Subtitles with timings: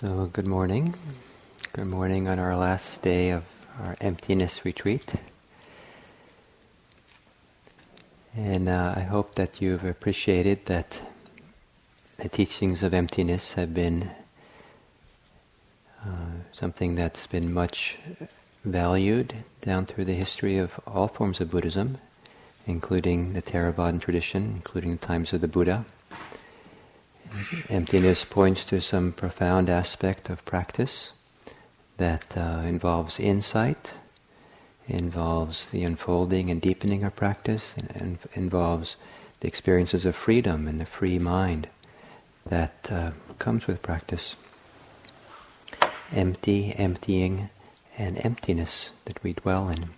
[0.00, 0.94] So, good morning.
[1.74, 3.44] Good morning on our last day of
[3.78, 5.12] our emptiness retreat.
[8.34, 11.02] And uh, I hope that you've appreciated that
[12.16, 14.10] the teachings of emptiness have been
[16.02, 16.08] uh,
[16.50, 17.98] something that's been much
[18.64, 21.98] valued down through the history of all forms of Buddhism,
[22.66, 25.84] including the Theravadan tradition, including the times of the Buddha.
[27.68, 31.12] Emptiness points to some profound aspect of practice
[31.96, 33.92] that uh, involves insight,
[34.88, 38.96] involves the unfolding and deepening of practice, and, involves
[39.40, 41.68] the experiences of freedom and the free mind
[42.46, 44.36] that uh, comes with practice.
[46.12, 47.48] Empty, emptying,
[47.96, 49.90] and emptiness that we dwell in.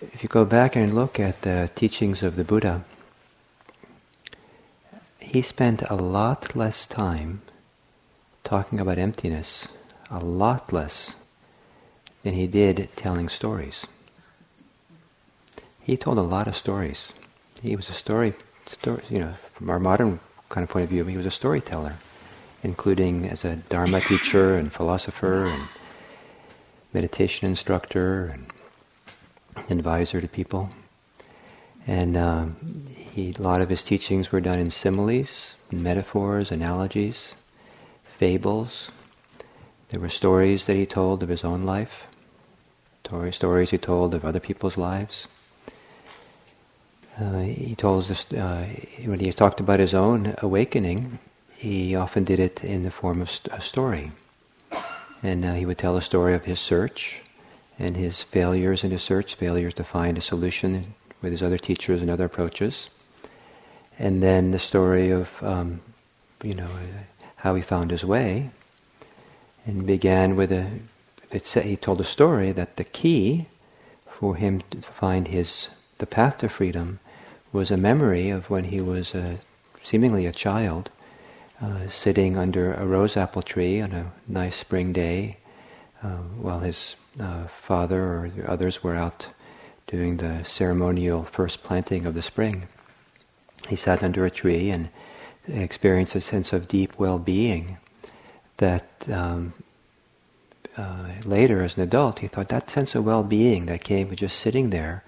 [0.00, 2.84] If you go back and look at the teachings of the Buddha,
[5.26, 7.42] he spent a lot less time
[8.44, 9.68] talking about emptiness,
[10.08, 11.16] a lot less
[12.22, 13.86] than he did telling stories.
[15.82, 17.12] He told a lot of stories.
[17.60, 18.34] He was a story,
[18.66, 21.96] story, you know, from our modern kind of point of view, he was a storyteller,
[22.62, 25.68] including as a Dharma teacher and philosopher and
[26.92, 28.36] meditation instructor
[29.56, 30.68] and advisor to people.
[31.84, 32.56] And um,
[33.16, 37.34] he, a lot of his teachings were done in similes, metaphors, analogies,
[38.18, 38.92] fables.
[39.88, 42.08] There were stories that he told of his own life,
[43.30, 45.28] stories he told of other people's lives.
[47.18, 48.66] Uh, he told us uh,
[49.06, 51.18] when he talked about his own awakening,
[51.56, 54.12] he often did it in the form of st- a story.
[55.22, 57.22] And uh, he would tell a story of his search
[57.78, 60.92] and his failures in his search, failures to find a solution
[61.22, 62.90] with his other teachers and other approaches
[63.98, 65.80] and then the story of um,
[66.42, 66.68] you know
[67.36, 68.50] how he found his way,
[69.64, 70.66] and began with a.
[71.30, 73.46] He told a story that the key
[74.08, 75.68] for him to find his
[75.98, 77.00] the path to freedom
[77.52, 79.38] was a memory of when he was a,
[79.82, 80.90] seemingly a child,
[81.60, 85.38] uh, sitting under a rose apple tree on a nice spring day,
[86.02, 89.28] uh, while his uh, father or others were out
[89.86, 92.66] doing the ceremonial first planting of the spring
[93.68, 94.88] he sat under a tree and
[95.48, 97.76] experienced a sense of deep well-being
[98.56, 99.52] that um,
[100.76, 104.38] uh, later as an adult he thought that sense of well-being that came with just
[104.38, 105.04] sitting there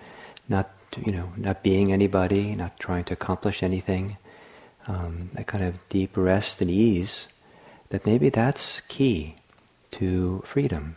[0.49, 0.71] not
[1.05, 4.17] you know not being anybody not trying to accomplish anything
[4.87, 7.29] um, that kind of deep rest and ease
[7.91, 9.37] that maybe that's key
[9.93, 10.97] to freedom.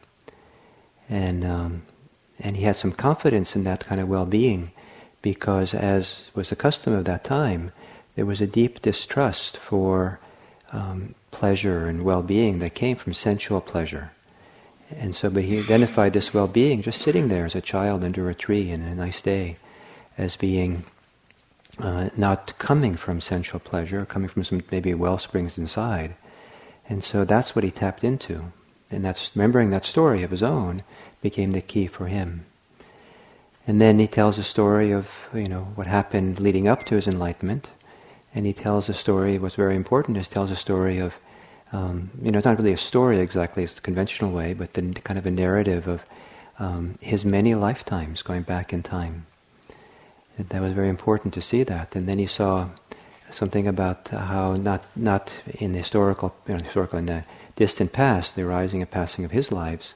[1.10, 1.84] And um,
[2.40, 4.72] and he had some confidence in that kind of well-being
[5.22, 7.72] because, as was the custom of that time,
[8.16, 10.20] there was a deep distrust for
[10.72, 14.12] um, pleasure and well-being that came from sensual pleasure.
[14.90, 18.36] And so, but he identified this well-being just sitting there as a child under a
[18.36, 19.58] tree in a nice day,
[20.18, 20.84] as being
[21.80, 26.16] uh, not coming from sensual pleasure, coming from some maybe well springs inside.
[26.90, 28.52] And so that's what he tapped into.
[28.90, 30.84] And that's remembering that story of his own
[31.22, 32.46] became the key for him.
[33.68, 37.08] And then he tells a story of you know what happened leading up to his
[37.08, 37.70] enlightenment,
[38.34, 39.38] and he tells a story.
[39.38, 41.16] What's very important is tells a story of
[41.72, 44.82] um, you know it's not really a story exactly, it's the conventional way, but the
[44.94, 46.04] kind of a narrative of
[46.60, 49.26] um, his many lifetimes going back in time.
[50.38, 51.96] And that was very important to see that.
[51.96, 52.70] And then he saw
[53.30, 57.24] something about how not not in the historical you know, historical in the
[57.56, 59.94] distant past the rising and passing of his lives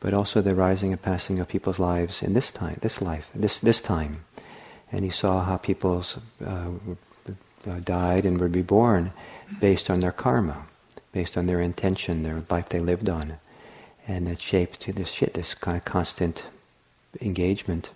[0.00, 3.60] but also the rising and passing of people's lives in this time, this life, this
[3.60, 4.24] this time.
[4.92, 6.04] And he saw how people
[6.44, 6.70] uh,
[7.66, 9.12] uh, died and were reborn
[9.60, 10.66] based on their karma,
[11.12, 13.38] based on their intention, their life they lived on,
[14.06, 16.44] and it shaped to this shit, this kind of constant
[17.20, 17.90] engagement.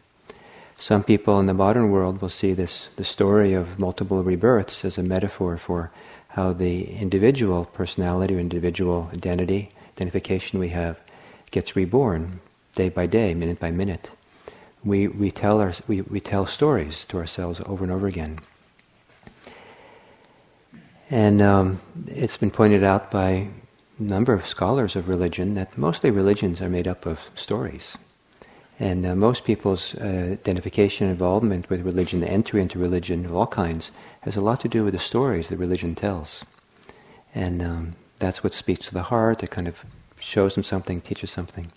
[0.78, 4.98] Some people in the modern world will see this the story of multiple rebirths as
[4.98, 5.90] a metaphor for
[6.28, 10.98] how the individual personality or individual identity, identification we have
[11.52, 12.40] gets reborn
[12.74, 14.10] day by day, minute by minute.
[14.84, 18.40] We, we, tell our, we, we tell stories to ourselves over and over again.
[21.08, 23.48] And um, it's been pointed out by
[24.00, 27.96] a number of scholars of religion that mostly religions are made up of stories.
[28.80, 33.34] And uh, most people's uh, identification and involvement with religion, the entry into religion of
[33.34, 36.44] all kinds, has a lot to do with the stories that religion tells.
[37.34, 39.84] And um, that's what speaks to the heart, it kind of
[40.22, 41.72] shows them something, teaches something.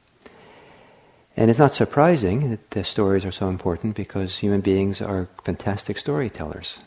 [1.37, 5.97] And it's not surprising that the stories are so important because human beings are fantastic
[5.97, 6.79] storytellers.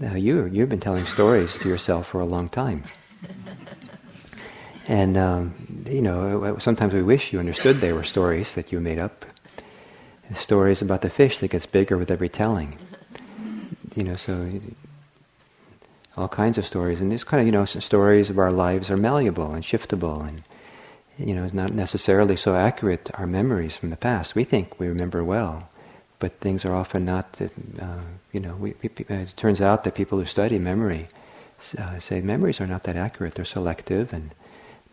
[0.00, 2.82] Now you you've been telling stories to yourself for a long time,
[4.88, 8.98] and um, you know sometimes we wish you understood they were stories that you made
[8.98, 9.24] up.
[10.34, 12.78] Stories about the fish that gets bigger with every telling.
[13.94, 14.60] You know, so
[16.16, 18.96] all kinds of stories, and these kind of you know stories of our lives are
[18.96, 20.42] malleable and shiftable, and
[21.26, 23.10] you know, it's not necessarily so accurate.
[23.14, 25.68] Our memories from the past, we think we remember well,
[26.18, 27.40] but things are often not.
[27.40, 28.00] Uh,
[28.32, 31.08] you know, we, we, it turns out that people who study memory
[31.78, 33.34] uh, say memories are not that accurate.
[33.34, 34.30] They're selective, and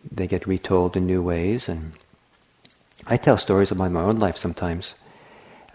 [0.10, 1.68] they get retold in new ways.
[1.68, 1.92] And
[3.08, 4.96] I tell stories about my own life sometimes,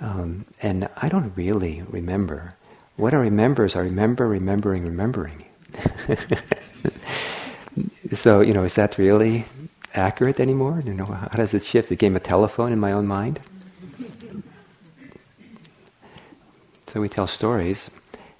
[0.00, 2.50] um, and I don't really remember.
[2.96, 5.44] What I remember is I remember remembering remembering.
[8.12, 9.46] so you know, is that really
[9.94, 10.82] accurate anymore?
[10.85, 11.91] You know, how does it shift?
[11.91, 13.41] It became a telephone in my own mind.
[16.87, 17.91] So we tell stories,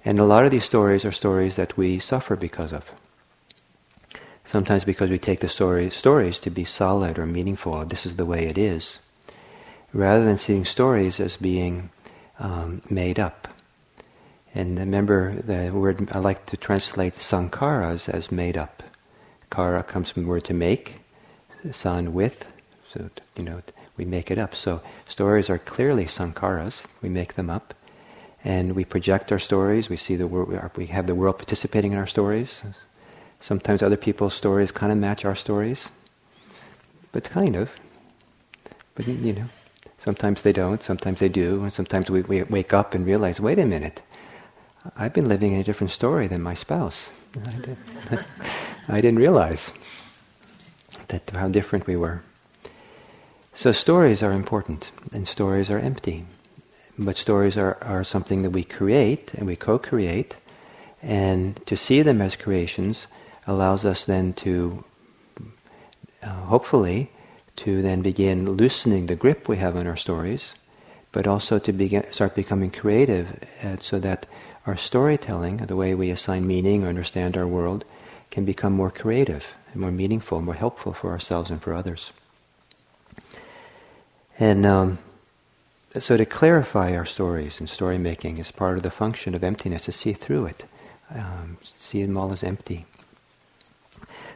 [0.05, 2.91] and a lot of these stories are stories that we suffer because of.
[4.45, 8.25] Sometimes because we take the story, stories to be solid or meaningful, this is the
[8.25, 8.99] way it is,
[9.91, 11.89] rather than seeing stories as being
[12.39, 13.47] um, made up.
[14.53, 18.83] And remember, the word I like to translate sankharas as made up.
[19.51, 20.95] Kara comes from the word to make,
[21.73, 22.45] san with,
[22.91, 23.61] so you know
[23.97, 24.55] we make it up.
[24.55, 26.85] So stories are clearly sankharas.
[27.01, 27.73] We make them up,
[28.43, 29.89] and we project our stories.
[29.89, 30.75] We see the world.
[30.75, 32.63] We have the world participating in our stories.
[33.39, 35.91] Sometimes other people's stories kind of match our stories,
[37.11, 37.71] but kind of.
[38.95, 39.45] But you know,
[39.97, 40.81] sometimes they don't.
[40.81, 44.01] Sometimes they do, and sometimes we, we wake up and realize, wait a minute,
[44.95, 47.11] I've been living in a different story than my spouse.
[47.45, 47.77] I, did.
[48.87, 49.71] I didn't realize
[51.09, 52.23] that how different we were.
[53.53, 56.25] So stories are important, and stories are empty.
[56.97, 60.37] But stories are, are something that we create and we co-create,
[61.01, 63.07] and to see them as creations
[63.47, 64.83] allows us then to,
[66.23, 67.11] uh, hopefully,
[67.57, 70.55] to then begin loosening the grip we have on our stories,
[71.11, 73.27] but also to begin, start becoming creative
[73.63, 74.25] uh, so that
[74.65, 77.85] our storytelling, the way we assign meaning or understand our world,
[78.31, 82.13] can become more creative and more meaningful, more helpful for ourselves and for others.
[84.39, 84.99] And um,
[85.99, 89.85] so to clarify our stories and story making is part of the function of emptiness,
[89.85, 90.65] to see through it,
[91.13, 92.85] um, see them all as empty.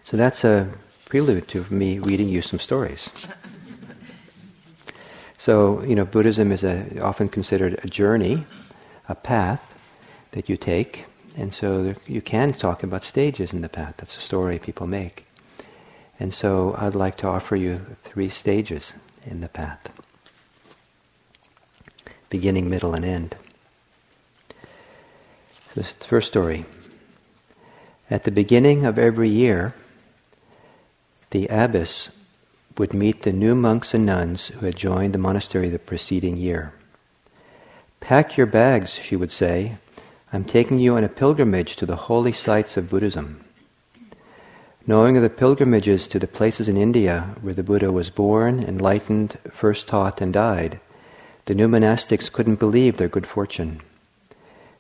[0.04, 0.70] So that's a
[1.06, 3.10] prelude to me reading you some stories.
[5.38, 8.46] So, you know, Buddhism is a, often considered a journey,
[9.08, 9.62] a path
[10.32, 11.06] that you take,
[11.40, 13.96] and so there, you can talk about stages in the path.
[13.98, 15.26] That's a story people make.
[16.20, 18.96] And so I'd like to offer you three stages
[19.26, 19.90] in the path
[22.30, 23.36] beginning, middle, and end.
[24.50, 26.66] So this first story.
[28.12, 29.74] At the beginning of every year,
[31.32, 32.10] the abbess
[32.78, 36.74] would meet the new monks and nuns who had joined the monastery the preceding year.
[38.00, 39.78] Pack your bags, she would say.
[40.32, 43.44] I'm taking you on a pilgrimage to the holy sites of Buddhism.
[44.86, 49.40] Knowing of the pilgrimages to the places in India where the Buddha was born, enlightened,
[49.52, 50.80] first taught, and died,
[51.46, 53.82] the new monastics couldn't believe their good fortune.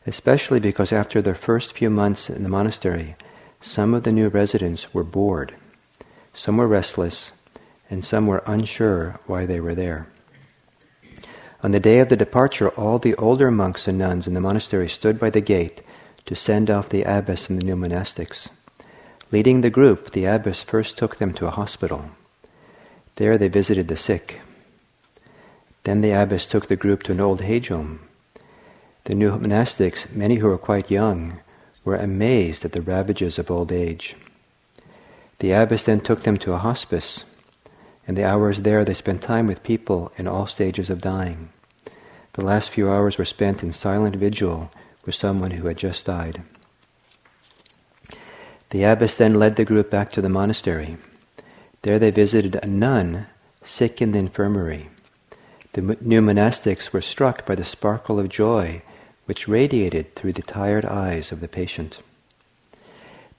[0.05, 3.15] Especially because after their first few months in the monastery,
[3.59, 5.55] some of the new residents were bored,
[6.31, 7.31] some were restless,
[7.89, 10.05] and some were unsure why they were there.
[11.61, 14.87] On the day of the departure, all the older monks and nuns in the monastery
[14.87, 15.81] stood by the gate
[16.25, 18.49] to send off the abbess and the new monastics.
[19.31, 22.11] Leading the group, the abbess first took them to a hospital.
[23.17, 24.39] There they visited the sick.
[25.83, 27.99] Then the abbess took the group to an old age home.
[29.03, 31.39] The new monastics, many who were quite young,
[31.83, 34.15] were amazed at the ravages of old age.
[35.39, 37.25] The abbess then took them to a hospice,
[38.09, 41.49] and the hours there they spent time with people in all stages of dying.
[42.33, 44.71] The last few hours were spent in silent vigil
[45.05, 46.41] with someone who had just died.
[48.71, 50.97] The abbess then led the group back to the monastery.
[51.83, 53.27] There they visited a nun
[53.63, 54.89] sick in the infirmary.
[55.73, 58.81] The new monastics were struck by the sparkle of joy
[59.25, 61.99] which radiated through the tired eyes of the patient.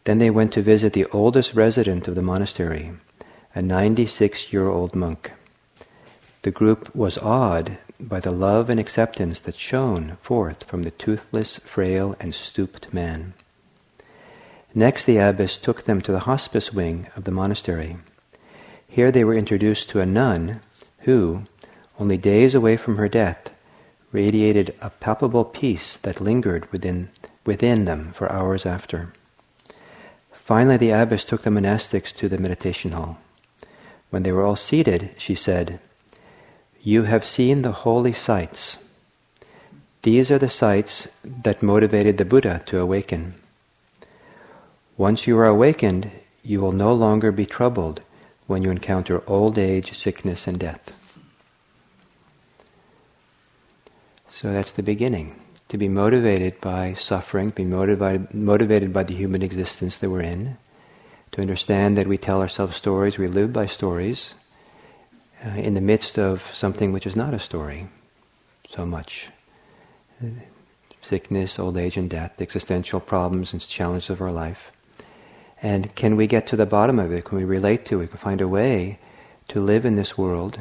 [0.04, 2.92] Then they went to visit the oldest resident of the monastery,
[3.54, 5.32] a 96 year old monk.
[6.42, 11.58] The group was awed by the love and acceptance that shone forth from the toothless,
[11.64, 13.34] frail, and stooped man.
[14.74, 17.98] Next, the abbess took them to the hospice wing of the monastery.
[18.88, 20.60] Here they were introduced to a nun
[21.00, 21.42] who,
[21.98, 23.52] only days away from her death,
[24.12, 27.10] radiated a palpable peace that lingered within
[27.44, 29.12] within them for hours after.
[30.32, 33.18] Finally, the abbess took the monastics to the meditation hall.
[34.10, 35.80] When they were all seated, she said,
[36.82, 38.78] You have seen the holy sights.
[40.02, 43.34] These are the sights that motivated the Buddha to awaken.
[44.96, 46.10] Once you are awakened,
[46.42, 48.02] you will no longer be troubled
[48.46, 50.92] when you encounter old age, sickness, and death.
[54.30, 55.38] So that's the beginning.
[55.68, 60.56] To be motivated by suffering, be motivated, motivated by the human existence that we're in,
[61.32, 64.34] to understand that we tell ourselves stories, we live by stories,
[65.44, 67.88] uh, in the midst of something which is not a story
[68.68, 69.28] so much.
[71.00, 74.70] Sickness, old age, and death, existential problems and challenges of our life.
[75.62, 77.24] And can we get to the bottom of it?
[77.24, 78.08] Can we relate to it?
[78.08, 78.98] Can we find a way
[79.48, 80.58] to live in this world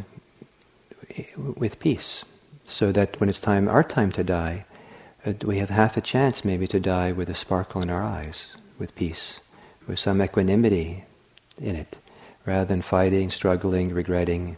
[1.37, 2.25] with peace?
[2.65, 4.65] So that when it's time, our time to die,
[5.25, 8.55] uh, we have half a chance maybe to die with a sparkle in our eyes,
[8.77, 9.39] with peace,
[9.89, 11.03] with some equanimity
[11.59, 11.97] in it,
[12.45, 14.55] rather than fighting, struggling, regretting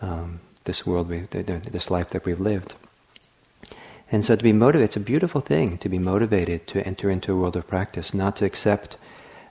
[0.00, 2.74] um, this world, we, this life that we've lived.
[4.10, 7.32] And so to be motivated, it's a beautiful thing to be motivated to enter into
[7.32, 8.96] a world of practice, not to accept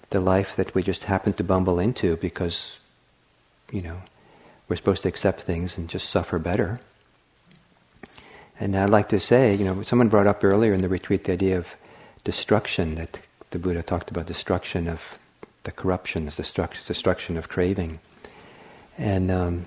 [0.10, 2.80] the life that we just happen to bumble into because,
[3.72, 4.02] you know,
[4.68, 6.80] we're supposed to accept things and just suffer better.
[8.60, 11.34] And I'd like to say, you know, someone brought up earlier in the retreat the
[11.34, 11.68] idea of
[12.24, 13.20] destruction, that
[13.54, 15.18] the Buddha talked about destruction of
[15.64, 18.00] the corruptions, destruction, destruction of craving.
[18.98, 19.66] And, um,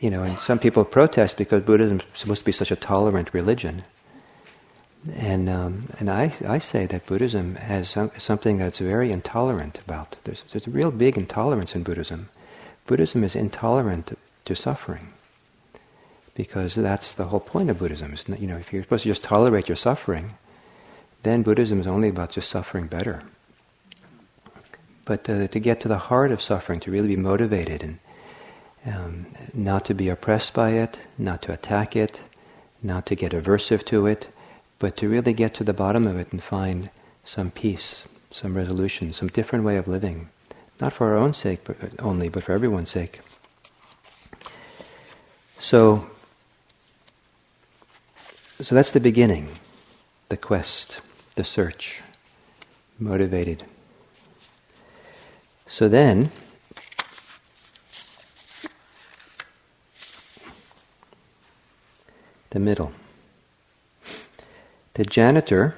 [0.00, 3.32] you know, and some people protest because Buddhism is supposed to be such a tolerant
[3.32, 3.84] religion.
[5.14, 10.16] And um, and I I say that Buddhism has some, something that's very intolerant about.
[10.24, 12.28] There's there's a real big intolerance in Buddhism.
[12.86, 15.14] Buddhism is intolerant to suffering,
[16.34, 18.12] because that's the whole point of Buddhism.
[18.12, 20.36] Is you know if you're supposed to just tolerate your suffering,
[21.22, 23.22] then Buddhism is only about just suffering better.
[25.04, 27.98] But uh, to get to the heart of suffering, to really be motivated and
[28.86, 32.22] um, not to be oppressed by it, not to attack it,
[32.82, 34.28] not to get aversive to it
[34.80, 36.90] but to really get to the bottom of it and find
[37.24, 40.30] some peace, some resolution, some different way of living,
[40.80, 43.20] not for our own sake but only, but for everyone's sake.
[45.58, 46.10] So,
[48.58, 49.48] so that's the beginning,
[50.30, 51.00] the quest,
[51.34, 52.00] the search,
[52.98, 53.64] motivated.
[55.68, 56.30] So then,
[62.50, 62.92] the middle.
[64.94, 65.76] The janitor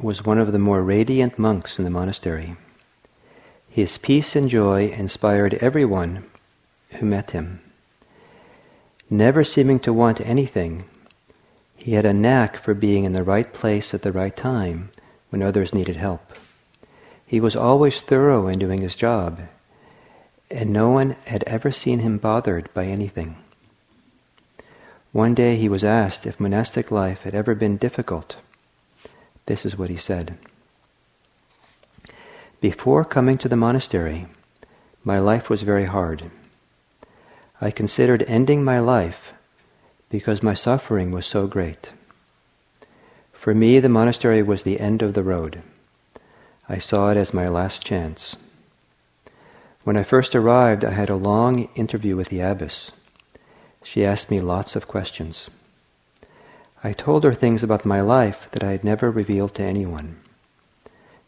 [0.00, 2.56] was one of the more radiant monks in the monastery.
[3.68, 6.24] His peace and joy inspired everyone
[6.90, 7.60] who met him.
[9.08, 10.84] Never seeming to want anything,
[11.82, 14.88] he had a knack for being in the right place at the right time
[15.30, 16.32] when others needed help.
[17.26, 19.40] He was always thorough in doing his job,
[20.48, 23.36] and no one had ever seen him bothered by anything.
[25.10, 28.36] One day he was asked if monastic life had ever been difficult.
[29.46, 30.38] This is what he said.
[32.60, 34.28] Before coming to the monastery,
[35.02, 36.30] my life was very hard.
[37.60, 39.34] I considered ending my life
[40.12, 41.92] because my suffering was so great.
[43.32, 45.62] For me, the monastery was the end of the road.
[46.68, 48.36] I saw it as my last chance.
[49.84, 52.92] When I first arrived, I had a long interview with the abbess.
[53.82, 55.48] She asked me lots of questions.
[56.84, 60.20] I told her things about my life that I had never revealed to anyone.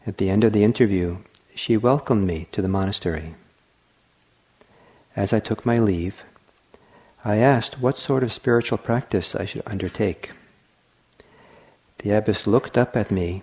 [0.05, 1.17] At the end of the interview,
[1.55, 3.33] she welcomed me to the monastery.
[5.15, 6.23] As I took my leave,
[7.27, 10.29] I asked what sort of spiritual practice I should undertake.
[11.97, 13.41] The abbess looked up at me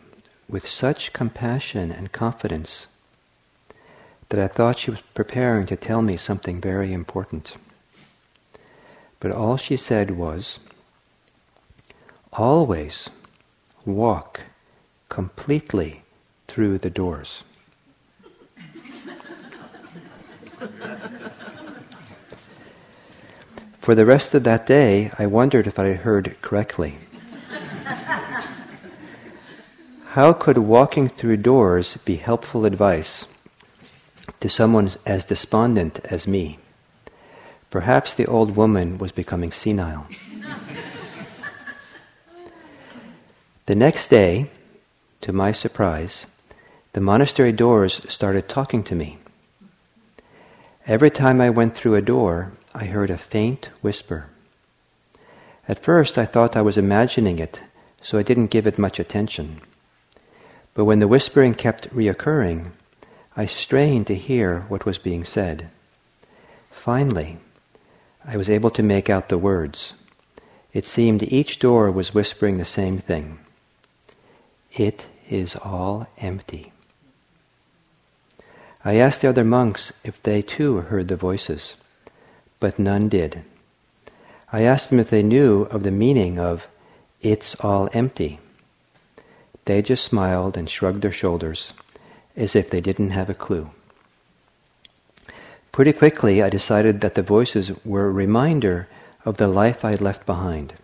[0.49, 2.87] with such compassion and confidence
[4.29, 7.57] that I thought she was preparing to tell me something very important.
[9.19, 10.61] But all she said was,
[12.33, 13.11] always
[13.85, 14.43] walk
[15.09, 16.05] completely
[16.47, 17.43] through the doors.
[23.83, 26.99] For the rest of that day, I wondered if I had heard correctly.
[30.11, 33.27] How could walking through doors be helpful advice
[34.39, 36.61] to someone as despondent as me?
[37.73, 40.07] Perhaps the old woman was becoming senile.
[43.67, 44.49] the next day,
[45.23, 46.27] to my surprise,
[46.93, 49.19] the monastery doors started talking to me.
[50.87, 54.31] Every time I went through a door, I heard a faint whisper.
[55.69, 57.61] At first, I thought I was imagining it,
[58.01, 59.61] so I didn't give it much attention.
[60.75, 62.73] But when the whispering kept reoccurring,
[63.37, 65.69] I strained to hear what was being said.
[66.71, 67.39] Finally,
[68.25, 69.95] I was able to make out the words.
[70.73, 73.39] It seemed each door was whispering the same thing.
[74.73, 76.73] It is all empty.
[78.85, 81.77] I asked the other monks if they too heard the voices,
[82.63, 83.43] but none did.
[84.53, 86.69] I asked them if they knew of the meaning of
[87.21, 88.39] it's all empty.
[89.65, 91.75] They just smiled and shrugged their shoulders
[92.37, 93.71] as if they didn't have a clue.
[95.73, 98.87] Pretty quickly, I decided that the voices were a reminder
[99.25, 100.75] of the life I had left behind.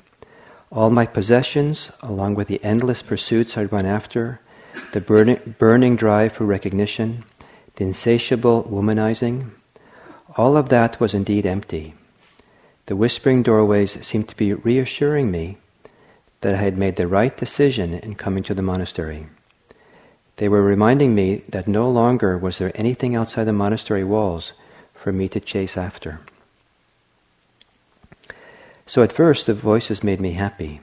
[0.73, 4.40] All my possessions, along with the endless pursuits I'd run after,
[4.92, 7.25] the burning, burning drive for recognition,
[7.76, 9.52] the insatiable womanizing,
[10.38, 11.95] all of that was indeed empty.
[12.87, 15.59] The whispering doorways seemed to be reassuring me
[16.40, 19.26] that I had made the right decision in coming to the monastery.
[20.37, 24.52] They were reminding me that no longer was there anything outside the monastery walls
[24.95, 26.21] for me to chase after.
[28.87, 30.80] So at first the voices made me happy.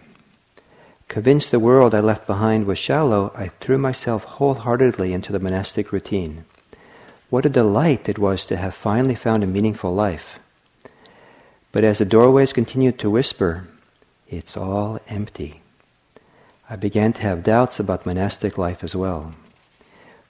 [1.07, 5.93] Convinced the world I left behind was shallow, I threw myself wholeheartedly into the monastic
[5.93, 6.43] routine.
[7.29, 10.39] What a delight it was to have finally found a meaningful life.
[11.71, 13.67] But as the doorways continued to whisper,
[14.29, 15.61] it's all empty,
[16.69, 19.33] I began to have doubts about monastic life as well.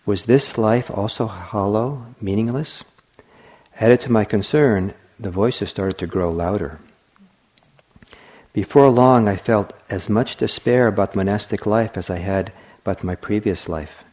[0.05, 2.83] Was this life also hollow, meaningless?
[3.79, 6.79] Added to my concern, the voices started to grow louder.
[8.53, 13.15] Before long, I felt as much despair about monastic life as I had about my
[13.15, 14.04] previous life.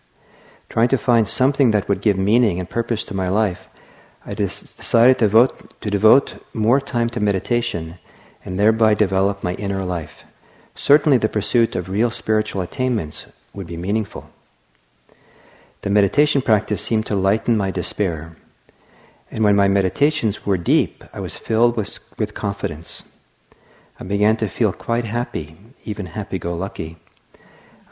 [0.72, 3.68] Trying to find something that would give meaning and purpose to my life,
[4.24, 7.98] I decided to, vote, to devote more time to meditation
[8.42, 10.24] and thereby develop my inner life.
[10.74, 14.30] Certainly, the pursuit of real spiritual attainments would be meaningful.
[15.82, 18.34] The meditation practice seemed to lighten my despair.
[19.30, 23.02] And when my meditations were deep, I was filled with, with confidence.
[24.00, 25.54] I began to feel quite happy,
[25.84, 26.96] even happy go lucky.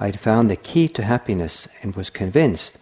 [0.00, 2.78] I had found the key to happiness and was convinced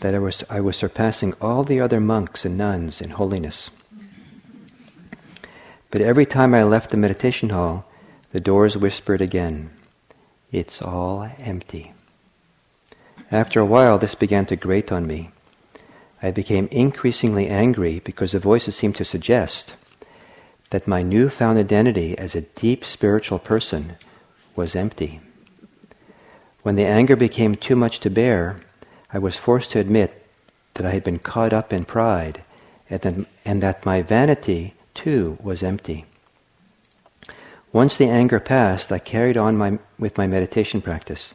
[0.00, 3.70] that I was, I was surpassing all the other monks and nuns in holiness.
[5.90, 7.86] But every time I left the meditation hall,
[8.32, 9.70] the doors whispered again,
[10.52, 11.94] It's all empty.
[13.30, 15.30] After a while, this began to grate on me.
[16.22, 19.74] I became increasingly angry because the voices seemed to suggest
[20.68, 23.96] that my newfound identity as a deep spiritual person
[24.54, 25.22] was empty.
[26.68, 28.60] When the anger became too much to bear,
[29.10, 30.26] I was forced to admit
[30.74, 32.42] that I had been caught up in pride
[32.90, 33.26] and
[33.62, 36.04] that, my vanity, too, was empty.
[37.72, 41.32] Once the anger passed, I carried on my, with my meditation practice.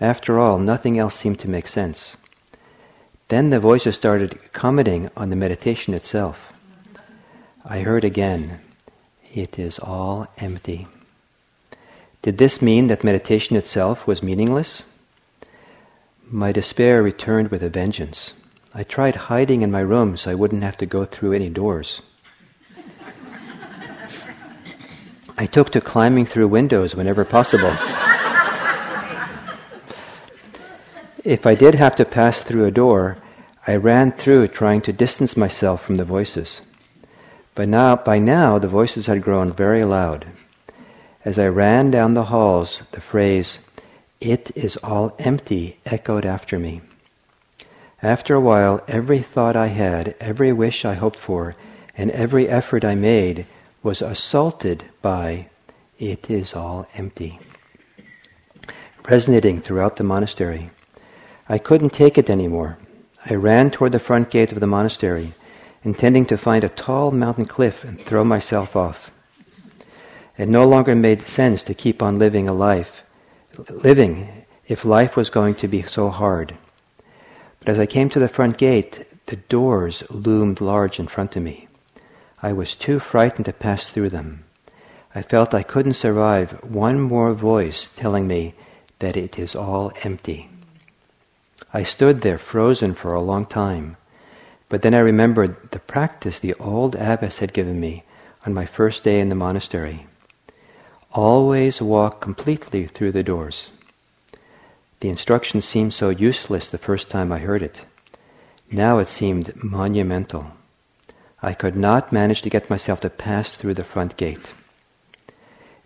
[0.00, 2.16] After all, nothing else seemed to make sense.
[3.26, 6.52] Then the voices started commenting on the meditation itself.
[7.64, 8.60] I heard again,
[9.34, 10.86] it is all empty.
[12.26, 14.84] Did this mean that meditation itself was meaningless?
[16.28, 18.34] My despair returned with a vengeance.
[18.74, 22.02] I tried hiding in my room so I wouldn't have to go through any doors.
[25.38, 27.70] I took to climbing through windows whenever possible.
[31.22, 33.18] if I did have to pass through a door,
[33.68, 36.62] I ran through trying to distance myself from the voices.
[37.54, 40.26] But now, by now, the voices had grown very loud.
[41.26, 43.58] As I ran down the halls, the phrase,
[44.20, 46.82] It is all empty, echoed after me.
[48.00, 51.56] After a while, every thought I had, every wish I hoped for,
[51.98, 53.44] and every effort I made
[53.82, 55.48] was assaulted by,
[55.98, 57.40] It is all empty,
[59.10, 60.70] resonating throughout the monastery.
[61.48, 62.78] I couldn't take it anymore.
[63.28, 65.32] I ran toward the front gate of the monastery,
[65.82, 69.10] intending to find a tall mountain cliff and throw myself off.
[70.38, 73.02] It no longer made sense to keep on living a life,
[73.70, 76.56] living if life was going to be so hard.
[77.60, 81.42] But as I came to the front gate, the doors loomed large in front of
[81.42, 81.68] me.
[82.42, 84.44] I was too frightened to pass through them.
[85.14, 88.54] I felt I couldn't survive one more voice telling me
[88.98, 90.50] that it is all empty.
[91.72, 93.96] I stood there frozen for a long time.
[94.68, 98.04] But then I remembered the practice the old abbess had given me
[98.44, 100.06] on my first day in the monastery.
[101.16, 103.70] Always walk completely through the doors.
[105.00, 107.86] The instruction seemed so useless the first time I heard it.
[108.70, 110.52] Now it seemed monumental.
[111.42, 114.52] I could not manage to get myself to pass through the front gate.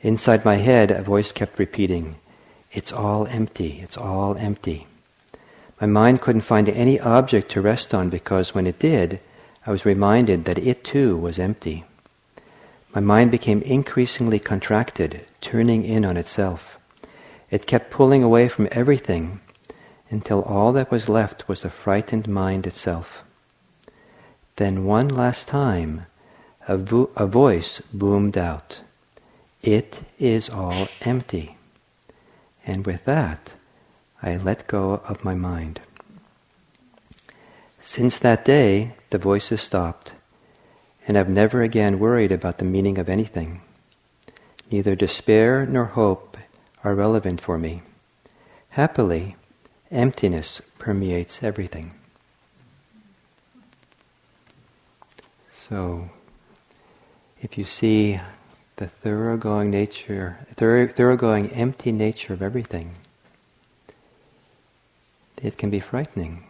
[0.01, 2.17] Inside my head, a voice kept repeating,
[2.73, 4.89] it's all empty, it's all empty.
[5.81, 9.21] My mind couldn't find any object to rest on because when it did,
[9.65, 11.85] I was reminded that it too was empty.
[12.95, 16.79] My mind became increasingly contracted, turning in on itself.
[17.51, 19.41] It kept pulling away from everything
[20.11, 23.23] until all that was left was the frightened mind itself.
[24.57, 26.07] Then one last time,
[26.67, 28.81] a, vo- a voice boomed out.
[29.63, 31.57] It is all empty.
[32.67, 33.55] And with that,
[34.23, 35.81] I let go of my mind.
[37.81, 40.15] Since that day, the voices stopped,
[41.11, 43.63] and I've never again worried about the meaning of anything.
[44.71, 46.37] Neither despair nor hope
[46.85, 47.83] are relevant for me.
[48.69, 49.35] Happily,
[49.91, 51.95] emptiness permeates everything.
[55.51, 56.11] So,
[57.43, 58.21] if you see
[58.77, 62.95] the thoroughgoing nature, thoroughgoing empty nature of everything,
[65.43, 66.45] it can be frightening.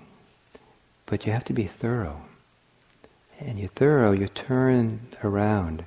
[1.06, 2.20] But you have to be thorough.
[3.40, 5.84] And you thorough, you turn around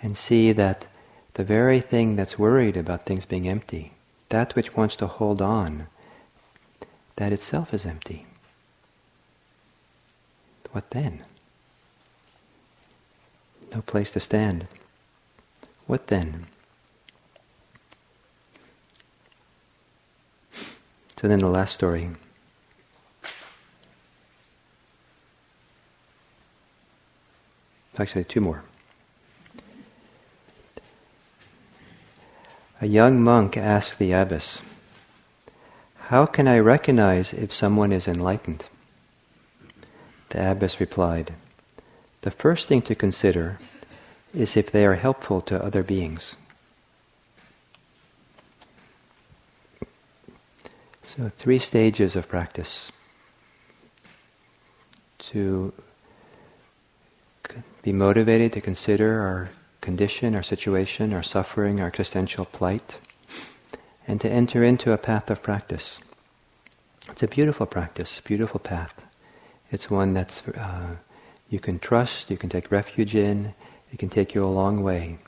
[0.00, 0.86] and see that
[1.34, 3.92] the very thing that's worried about things being empty,
[4.28, 5.88] that which wants to hold on,
[7.16, 8.26] that itself is empty.
[10.70, 11.22] What then?
[13.72, 14.66] No place to stand.
[15.86, 16.46] What then?
[20.52, 22.10] So then the last story.
[27.98, 28.64] Actually, two more.
[32.80, 34.60] A young monk asked the abbess,
[36.08, 38.66] How can I recognize if someone is enlightened?
[40.30, 41.34] The abbess replied,
[42.22, 43.58] The first thing to consider
[44.34, 46.36] is if they are helpful to other beings.
[51.04, 52.90] So, three stages of practice
[55.30, 55.72] to
[57.84, 59.50] be motivated to consider our
[59.82, 62.96] condition, our situation, our suffering, our existential plight,
[64.08, 66.00] and to enter into a path of practice.
[67.10, 68.94] It's a beautiful practice, beautiful path.
[69.70, 70.96] It's one that uh,
[71.50, 73.52] you can trust, you can take refuge in,
[73.92, 75.18] it can take you a long way.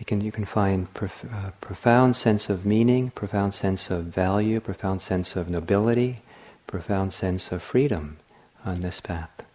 [0.00, 4.58] It can, you can find prof- uh, profound sense of meaning, profound sense of value,
[4.58, 6.22] profound sense of nobility,
[6.66, 8.16] profound sense of freedom
[8.64, 9.45] on this path.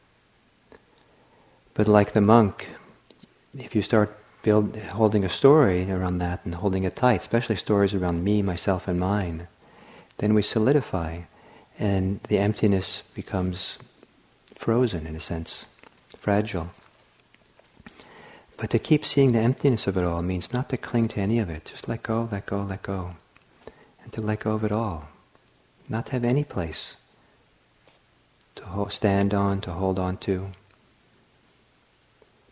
[1.73, 2.69] But like the monk,
[3.57, 7.93] if you start build, holding a story around that and holding it tight, especially stories
[7.93, 9.47] around me, myself, and mine,
[10.17, 11.21] then we solidify
[11.79, 13.79] and the emptiness becomes
[14.53, 15.65] frozen in a sense,
[16.15, 16.67] fragile.
[18.57, 21.39] But to keep seeing the emptiness of it all means not to cling to any
[21.39, 21.65] of it.
[21.65, 23.15] Just let go, let go, let go.
[24.03, 25.09] And to let go of it all.
[25.89, 26.97] Not to have any place
[28.57, 30.51] to stand on, to hold on to.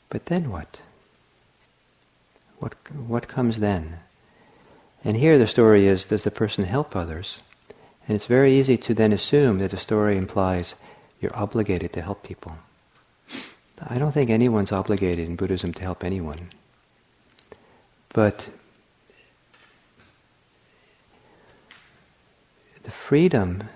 [0.10, 0.82] But then what?
[2.58, 4.00] What, what comes then?
[5.04, 7.42] And here the story is, does the person help others?
[8.08, 10.76] And it's very easy to then assume that the story implies
[11.22, 12.56] you're obligated to help people.
[13.88, 16.50] I don't think anyone's obligated in Buddhism to help anyone.
[18.10, 18.50] But
[22.84, 23.70] the freedom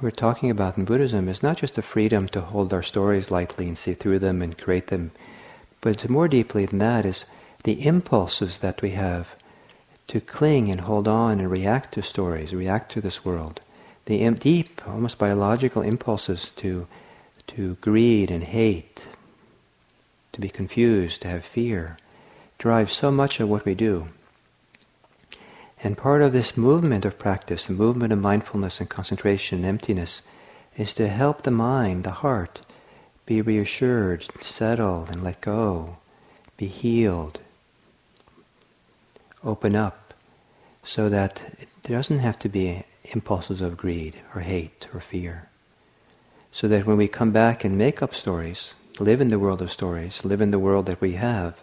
[0.00, 3.66] we're talking about in Buddhism is not just the freedom to hold our stories lightly
[3.66, 5.10] and see through them and create them,
[5.82, 7.26] but more deeply than that is
[7.64, 9.36] the impulses that we have
[10.08, 13.60] to cling and hold on and react to stories, react to this world.
[14.06, 16.86] The deep, almost biological impulses to,
[17.48, 19.06] to greed and hate,
[20.32, 21.98] to be confused, to have fear,
[22.58, 24.08] drive so much of what we do.
[25.82, 30.22] And part of this movement of practice, the movement of mindfulness and concentration and emptiness,
[30.76, 32.60] is to help the mind, the heart,
[33.26, 35.96] be reassured, settle, and let go,
[36.56, 37.40] be healed,
[39.44, 40.14] open up,
[40.84, 41.44] so that
[41.82, 45.48] there doesn't have to be impulses of greed or hate or fear.
[46.50, 49.72] So that when we come back and make up stories, live in the world of
[49.72, 51.56] stories, live in the world that we have,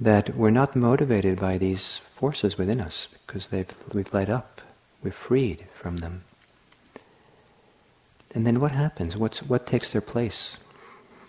[0.00, 4.60] that we're not motivated by these forces within us because they've, we've let up,
[5.02, 6.22] we're freed from them.
[8.38, 9.16] And then what happens?
[9.16, 10.58] What's, what takes their place?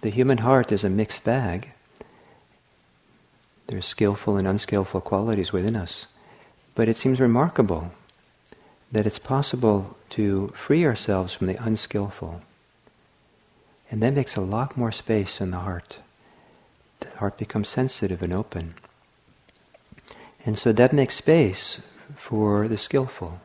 [0.04, 1.72] The human heart is a mixed bag.
[3.66, 6.06] There's skillful and unskillful qualities within us.
[6.76, 7.94] But it seems remarkable
[8.92, 12.42] that it's possible to free ourselves from the unskillful.
[13.90, 15.98] And that makes a lot more space in the heart
[17.00, 18.76] the heart becomes sensitive and open.
[20.46, 21.82] And so that makes space
[22.16, 23.42] for the skillful.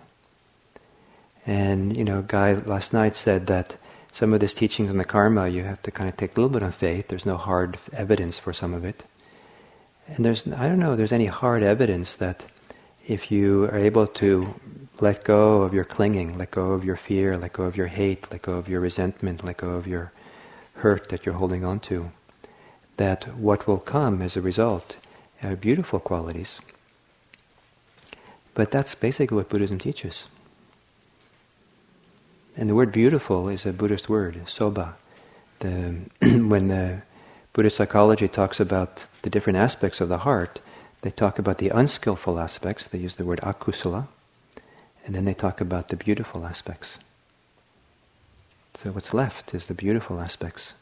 [1.47, 3.77] And, you know, Guy last night said that
[4.13, 6.49] some of this teachings on the karma, you have to kind of take a little
[6.49, 7.09] bit of faith.
[7.09, 9.05] There's no hard evidence for some of it.
[10.07, 12.45] And there's, I don't know if there's any hard evidence that
[13.07, 14.55] if you are able to
[15.01, 18.31] let go of your clinging, let go of your fear, let go of your hate,
[18.31, 20.13] let go of your resentment, let go of your
[20.77, 22.11] hurt that you're holding on to,
[22.97, 24.97] that what will come as a result
[25.43, 26.61] are beautiful qualities.
[28.55, 30.29] But that's basically what Buddhism teaches.
[32.57, 34.97] And the word beautiful is a Buddhist word, soba.
[35.59, 37.03] The, when the
[37.53, 40.61] Buddhist psychology talks about the different aspects of the heart,
[41.03, 44.07] they talk about the unskillful aspects, they use the word akusala,
[45.05, 46.99] and then they talk about the beautiful aspects.
[48.75, 50.75] So what's left is the beautiful aspects.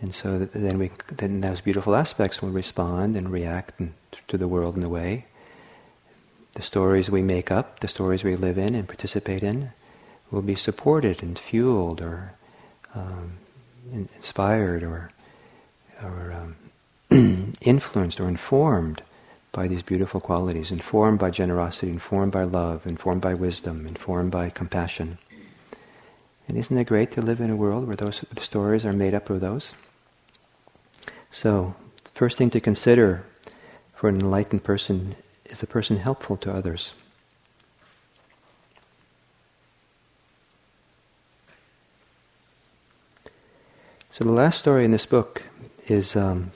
[0.00, 3.80] And so then we then those beautiful aspects will respond and react
[4.28, 5.26] to the world in a way.
[6.52, 9.72] The stories we make up, the stories we live in and participate in,
[10.30, 12.32] will be supported and fueled or
[12.94, 13.38] um,
[13.92, 15.10] inspired or
[16.02, 16.32] or
[17.10, 19.02] um, influenced or informed
[19.52, 24.50] by these beautiful qualities, informed by generosity, informed by love, informed by wisdom, informed by
[24.50, 25.18] compassion.
[26.46, 29.30] And isn't it great to live in a world where those stories are made up
[29.30, 29.74] of those?
[31.30, 33.24] So, the first thing to consider
[33.94, 36.94] for an enlightened person is the person helpful to others.
[44.18, 45.44] So the last story in this book
[45.86, 46.50] is um,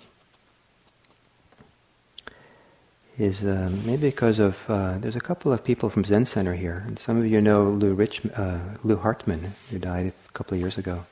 [3.16, 6.82] is uh, maybe because of uh, there's a couple of people from Zen Center here,
[6.88, 10.60] and some of you know Lou Rich uh, Lou Hartman, who died a couple of
[10.60, 11.04] years ago,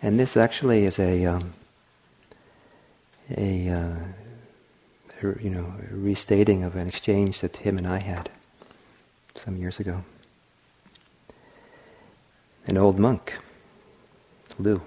[0.00, 1.52] and this actually is a um,
[3.36, 3.96] a, uh,
[5.40, 8.30] you know restating of an exchange that him and I had
[9.34, 10.04] some years ago.
[12.68, 13.34] An old monk,
[14.60, 14.80] Lou.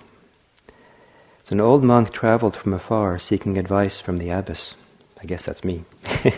[1.45, 4.75] So an old monk traveled from afar seeking advice from the abbess.
[5.21, 5.83] I guess that's me.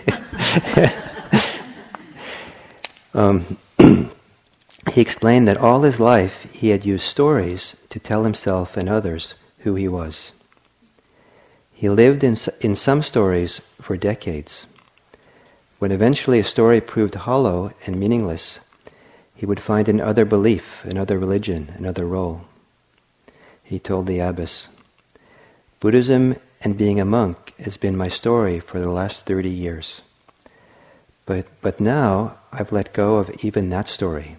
[3.13, 3.57] um,
[4.91, 9.35] he explained that all his life he had used stories to tell himself and others
[9.59, 10.33] who he was.
[11.71, 14.67] He lived in, in some stories for decades.
[15.79, 18.59] When eventually a story proved hollow and meaningless,
[19.33, 22.41] he would find another belief, another religion, another role.
[23.63, 24.67] He told the abbess,
[25.79, 30.01] Buddhism and being a monk has been my story for the last 30 years.
[31.27, 34.37] But, but now I've let go of even that story.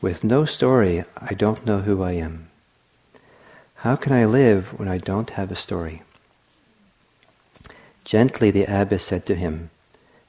[0.00, 2.48] With no story, I don't know who I am.
[3.76, 6.02] How can I live when I don't have a story?
[8.04, 9.68] Gently the abbess said to him,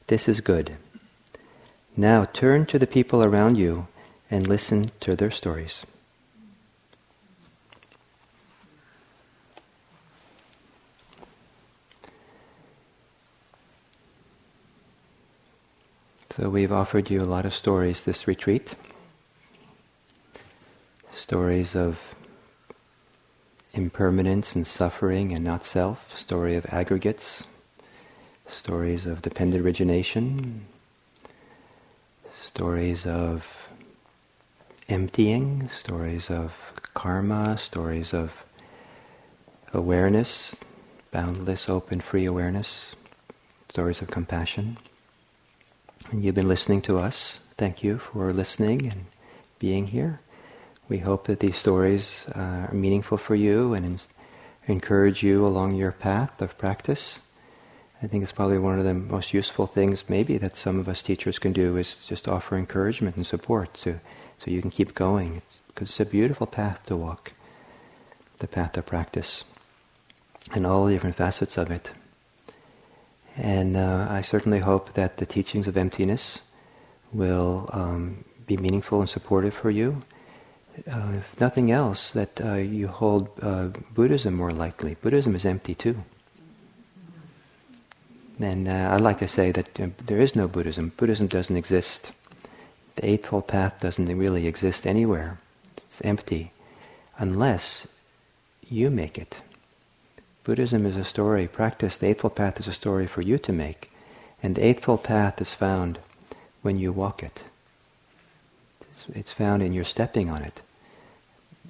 [0.08, 0.76] This is good.
[1.96, 3.88] Now turn to the people around you
[4.30, 5.86] and listen to their stories.
[16.36, 18.74] So we've offered you a lot of stories this retreat.
[21.14, 22.16] Stories of
[23.76, 27.44] impermanence and suffering and not self, story of aggregates,
[28.50, 30.66] stories of dependent origination,
[32.36, 33.70] stories of
[34.90, 36.56] emptying, stories of
[36.96, 38.44] karma, stories of
[39.72, 40.56] awareness,
[41.12, 42.96] boundless, open, free awareness,
[43.70, 44.80] stories of compassion.
[46.12, 47.40] And you've been listening to us.
[47.58, 49.06] Thank you for listening and
[49.58, 50.20] being here.
[50.90, 54.06] We hope that these stories uh, are meaningful for you and
[54.68, 57.22] encourage you along your path of practice.
[58.02, 61.02] I think it's probably one of the most useful things, maybe, that some of us
[61.02, 64.00] teachers can do is just offer encouragement and support so,
[64.40, 65.38] so you can keep going.
[65.38, 67.32] It's, because it's a beautiful path to walk,
[68.40, 69.46] the path of practice,
[70.54, 71.92] and all the different facets of it.
[73.36, 76.42] And uh, I certainly hope that the teachings of emptiness
[77.12, 80.04] will um, be meaningful and supportive for you.
[80.90, 84.96] Uh, if nothing else, that uh, you hold uh, Buddhism more likely.
[84.96, 86.04] Buddhism is empty too.
[88.40, 90.92] And uh, I like to say that uh, there is no Buddhism.
[90.98, 92.12] Buddhism doesn't exist.
[92.96, 95.40] The Eightfold Path doesn't really exist anywhere.
[95.78, 96.52] It's empty
[97.18, 97.88] unless
[98.68, 99.42] you make it.
[100.44, 103.90] Buddhism is a story, practice, the Eightfold Path is a story for you to make.
[104.42, 106.00] And the Eightfold Path is found
[106.62, 107.44] when you walk it.
[109.16, 110.62] It's, found in your stepping on it.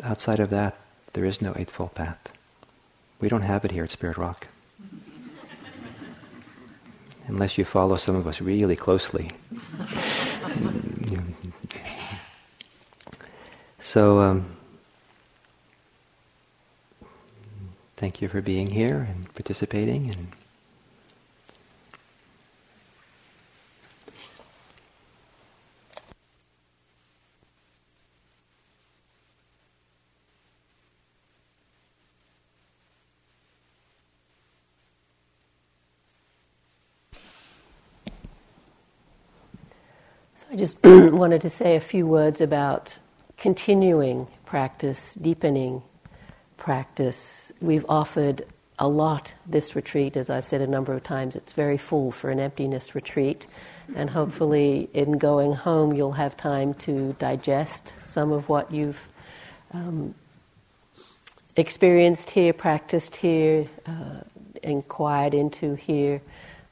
[0.03, 0.75] Outside of that,
[1.13, 2.17] there is no Eightfold Path.
[3.19, 4.47] We don't have it here at Spirit Rock.
[7.27, 9.29] Unless you follow some of us really closely.
[13.79, 14.57] so, um,
[18.03, 20.27] thank you for being here and participating and.
[40.51, 42.99] I just wanted to say a few words about
[43.37, 45.83] continuing practice, deepening
[46.63, 47.51] practice.
[47.59, 48.45] We've offered
[48.79, 51.35] a lot this retreat, as I've said a number of times.
[51.35, 53.47] It's very full for an emptiness retreat,
[53.97, 59.01] and hopefully, in going home, you'll have time to digest some of what you've
[59.73, 60.15] um,
[61.57, 64.21] experienced here, practiced here, uh,
[64.63, 66.21] inquired into here.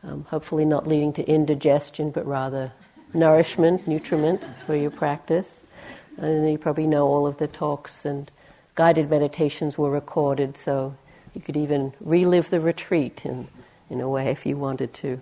[0.03, 2.71] Um, hopefully, not leading to indigestion, but rather
[3.13, 5.67] nourishment, nutriment for your practice.
[6.15, 8.31] And you probably know all of the talks and
[8.75, 10.95] guided meditations were recorded, so
[11.33, 13.47] you could even relive the retreat in,
[13.89, 15.21] in a way if you wanted to.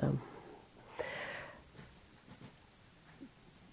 [0.00, 0.20] Um,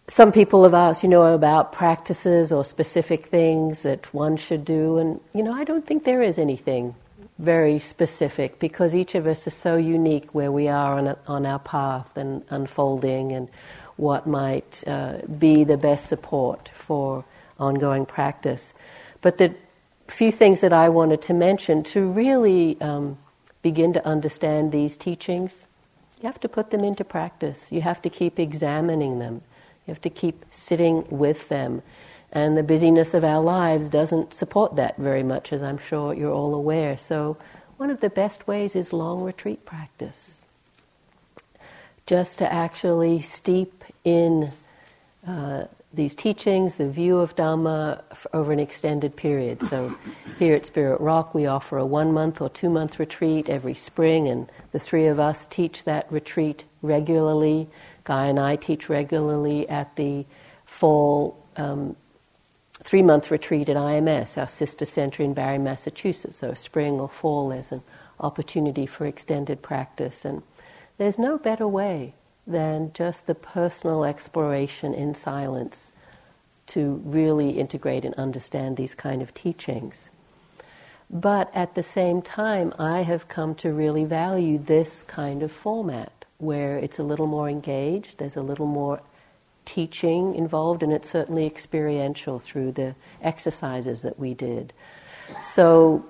[0.07, 4.97] some people have asked, you know, about practices or specific things that one should do,
[4.97, 6.95] and you know, I don't think there is anything
[7.37, 11.45] very specific because each of us is so unique where we are on, a, on
[11.45, 13.47] our path and unfolding and
[13.95, 17.23] what might uh, be the best support for
[17.57, 18.73] ongoing practice.
[19.21, 19.55] But the
[20.07, 23.17] few things that I wanted to mention to really um,
[23.61, 25.65] begin to understand these teachings,
[26.21, 27.71] you have to put them into practice.
[27.71, 29.41] You have to keep examining them.
[29.85, 31.81] You have to keep sitting with them
[32.31, 36.31] and the busyness of our lives doesn't support that very much, as I'm sure you're
[36.31, 36.97] all aware.
[36.97, 37.37] So,
[37.77, 40.39] one of the best ways is long retreat practice.
[42.05, 44.51] Just to actually steep in
[45.25, 49.63] uh, these teachings, the view of Dhamma over an extended period.
[49.63, 49.95] So,
[50.37, 54.27] here at Spirit Rock, we offer a one month or two month retreat every spring,
[54.27, 57.67] and the three of us teach that retreat regularly.
[58.03, 60.25] Guy and I teach regularly at the
[60.65, 61.95] fall um,
[62.83, 66.37] three month retreat at IMS, our sister center in Barre, Massachusetts.
[66.37, 67.81] So, spring or fall, there's an
[68.19, 70.23] opportunity for extended practice.
[70.23, 70.43] And
[70.99, 72.13] there's no better way
[72.49, 75.91] than just the personal exploration in silence
[76.67, 80.09] to really integrate and understand these kind of teachings.
[81.09, 86.25] But at the same time, I have come to really value this kind of format
[86.37, 89.01] where it's a little more engaged, there's a little more
[89.65, 94.73] teaching involved, and it's certainly experiential through the exercises that we did.
[95.43, 96.05] So,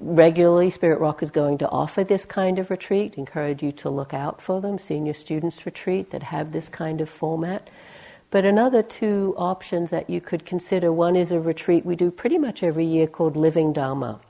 [0.00, 3.14] regularly, Spirit Rock is going to offer this kind of retreat.
[3.16, 7.08] Encourage you to look out for them, senior students retreat that have this kind of
[7.08, 7.68] format.
[8.30, 12.38] But another two options that you could consider one is a retreat we do pretty
[12.38, 14.20] much every year called Living Dharma.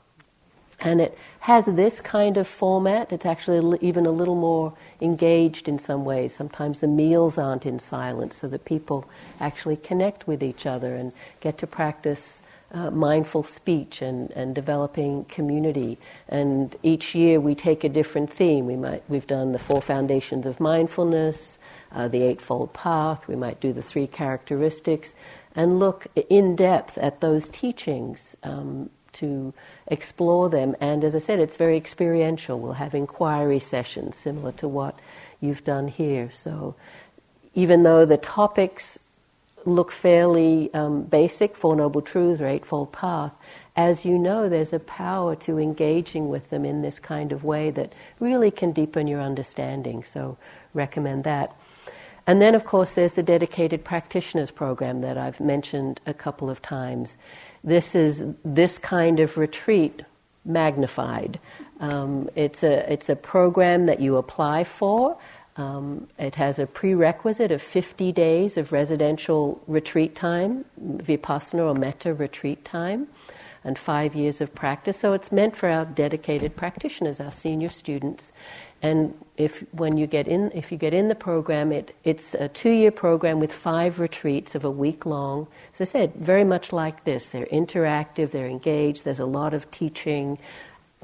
[0.81, 3.13] And it has this kind of format.
[3.13, 6.33] It's actually even a little more engaged in some ways.
[6.33, 9.09] Sometimes the meals aren't in silence, so that people
[9.41, 15.25] actually connect with each other and get to practice uh, mindful speech and, and developing
[15.25, 15.99] community.
[16.29, 18.67] And each year we take a different theme.
[18.67, 21.59] We might, we've done the four foundations of mindfulness,
[21.93, 25.15] uh, the Eightfold Path, we might do the three characteristics,
[25.55, 29.55] and look in depth at those teachings um, to
[29.87, 30.77] explore them.
[30.81, 32.59] And as I said, it's very experiential.
[32.59, 34.99] We'll have inquiry sessions similar to what
[35.41, 36.31] you've done here.
[36.31, 36.77] So
[37.55, 39.01] even though the topics
[39.65, 43.33] look fairly um, basic, Four Noble Truths or Eightfold Path,
[43.77, 47.71] as you know, there's a power to engaging with them in this kind of way
[47.71, 50.03] that really can deepen your understanding.
[50.03, 50.37] So,
[50.75, 51.55] recommend that.
[52.27, 56.61] And then, of course, there's the dedicated practitioners program that I've mentioned a couple of
[56.61, 57.17] times.
[57.65, 60.03] This is this kind of retreat
[60.45, 61.41] magnified.
[61.81, 65.17] Um, it's, a, it's a program that you apply for.
[65.59, 72.15] Um, it has a prerequisite of 50 days of residential retreat time, vipassana or metta
[72.15, 73.09] retreat time,
[73.65, 75.01] and five years of practice.
[75.01, 78.33] So it's meant for our dedicated practitioners, our senior students.
[78.81, 82.47] And if when you get in, if you get in the program, it, it's a
[82.47, 85.49] two-year program with five retreats of a week long.
[85.75, 87.29] As I said, very much like this.
[87.29, 89.05] They're interactive, they're engaged.
[89.05, 90.39] There's a lot of teaching,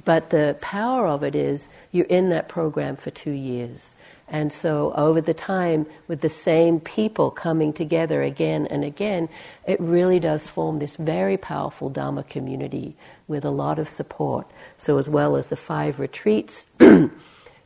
[0.05, 3.97] but the power of it is you're in that program for two years.
[4.29, 9.29] And so, over the time, with the same people coming together again and again,
[9.67, 12.97] it really does form this very powerful Dharma community
[13.29, 14.47] with a lot of support.
[14.79, 16.67] So, as well as the five retreats,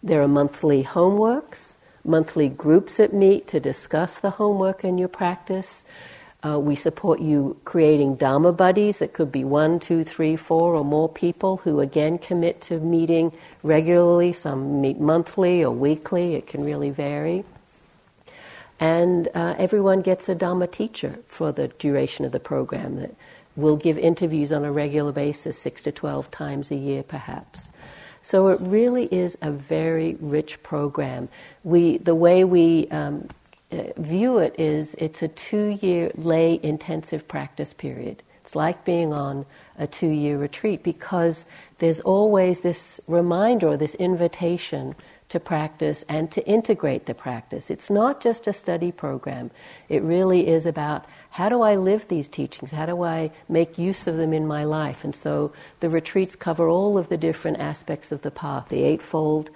[0.03, 5.85] There are monthly homeworks, monthly groups that meet to discuss the homework and your practice.
[6.45, 10.85] Uh, we support you creating Dharma buddies that could be one, two, three, four, or
[10.85, 13.33] more people who again commit to meeting
[13.65, 14.33] regularly.
[14.33, 17.45] Some meet monthly or weekly, it can really vary.
[18.79, 23.17] And uh, everyone gets a Dharma teacher for the duration of the program that
[23.57, 27.73] will give interviews on a regular basis, six to 12 times a year perhaps.
[28.23, 31.29] So it really is a very rich program.
[31.65, 33.29] We, the way we um,
[33.71, 38.23] view it is it's a two year lay intensive practice period.
[38.41, 39.45] It's like being on
[39.79, 41.45] a two year retreat because
[41.79, 44.95] there's always this reminder or this invitation
[45.29, 47.71] to practice and to integrate the practice.
[47.71, 49.51] It's not just a study program,
[49.89, 52.71] it really is about how do I live these teachings?
[52.71, 55.05] How do I make use of them in my life?
[55.05, 59.51] And so the retreats cover all of the different aspects of the path the Eightfold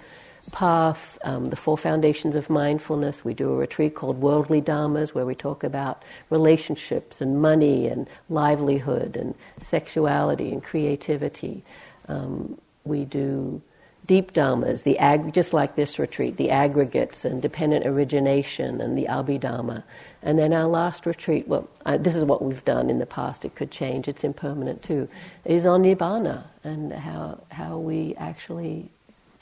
[0.51, 3.23] path, um, the four foundations of mindfulness.
[3.23, 8.07] We do a retreat called Worldly Dharmas where we talk about relationships and money and
[8.29, 11.63] livelihood and sexuality and creativity.
[12.07, 13.61] Um, we do
[14.05, 19.05] deep dharmas, the ag- just like this retreat, the aggregates and dependent origination and the
[19.05, 19.83] abhidharma.
[20.21, 21.69] And then our last retreat, well,
[21.99, 25.07] this is what we've done in the past, it could change, it's impermanent too,
[25.45, 28.89] is on nibbana and how, how we actually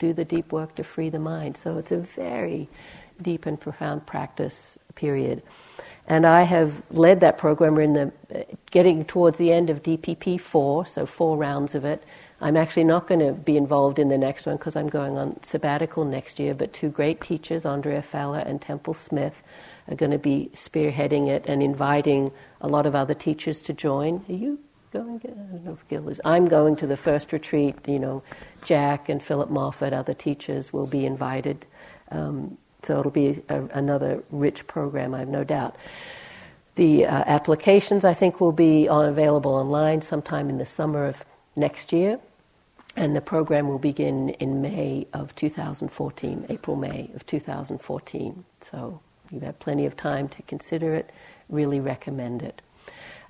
[0.02, 1.56] do the deep work to free the mind.
[1.56, 2.68] So it's a very
[3.20, 5.42] deep and profound practice period.
[6.08, 7.76] And I have led that program.
[7.76, 8.12] We're in the
[8.72, 12.02] getting towards the end of DPP four, so four rounds of it.
[12.40, 15.40] I'm actually not going to be involved in the next one because I'm going on
[15.44, 16.52] sabbatical next year.
[16.52, 19.40] But two great teachers, Andrea Fella and Tempel Smith,
[19.86, 24.24] are going to be spearheading it and inviting a lot of other teachers to join.
[24.28, 24.58] Are you
[24.92, 25.20] going?
[25.24, 26.20] I don't know if Gil is.
[26.24, 27.76] I'm going to the first retreat.
[27.86, 28.22] You know,
[28.64, 31.66] Jack and Phillip Moffitt, other teachers, will be invited.
[32.10, 35.76] Um, so it'll be a, another rich program, I have no doubt.
[36.74, 41.24] The uh, applications, I think, will be on, available online sometime in the summer of
[41.54, 42.18] next year,
[42.96, 48.44] and the program will begin in May of 2014, April, May of 2014.
[48.70, 51.10] So you have plenty of time to consider it,
[51.48, 52.62] really recommend it.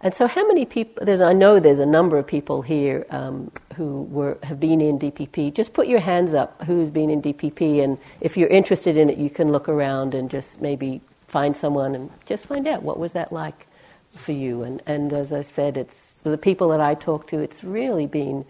[0.03, 1.05] And so, how many people?
[1.07, 4.99] There's, I know there's a number of people here um, who were have been in
[4.99, 5.55] DPP.
[5.55, 6.61] Just put your hands up.
[6.65, 7.83] Who's been in DPP?
[7.83, 11.95] And if you're interested in it, you can look around and just maybe find someone
[11.95, 13.69] and just find out what was that like
[14.11, 14.65] for you.
[14.65, 17.39] And and as I said, it's for the people that I talk to.
[17.39, 18.45] It's really been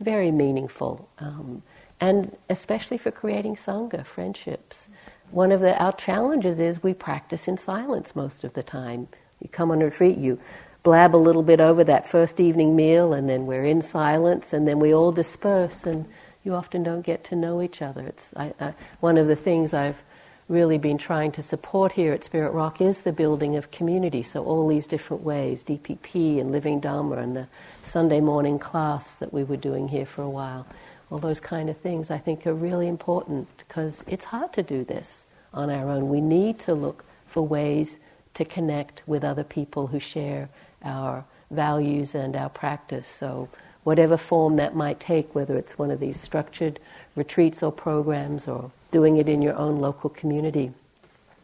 [0.00, 1.62] very meaningful, um,
[2.00, 4.88] and especially for creating sangha friendships.
[5.30, 9.06] One of the our challenges is we practice in silence most of the time.
[9.40, 10.40] You come on retreat, you
[10.86, 14.68] blab a little bit over that first evening meal, and then we're in silence, and
[14.68, 16.06] then we all disperse, and
[16.44, 18.02] you often don't get to know each other.
[18.02, 20.00] It's I, I, one of the things I've
[20.46, 24.22] really been trying to support here at Spirit Rock is the building of community.
[24.22, 27.48] So all these different ways, DPP and Living Dharma, and the
[27.82, 30.68] Sunday morning class that we were doing here for a while,
[31.10, 34.84] all those kind of things, I think are really important because it's hard to do
[34.84, 36.08] this on our own.
[36.08, 37.98] We need to look for ways
[38.34, 40.48] to connect with other people who share
[40.86, 43.08] our values and our practice.
[43.08, 43.48] So,
[43.84, 46.80] whatever form that might take, whether it's one of these structured
[47.14, 50.72] retreats or programs or doing it in your own local community,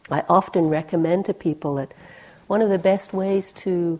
[0.09, 1.93] I often recommend to people that
[2.47, 3.99] one of the best ways to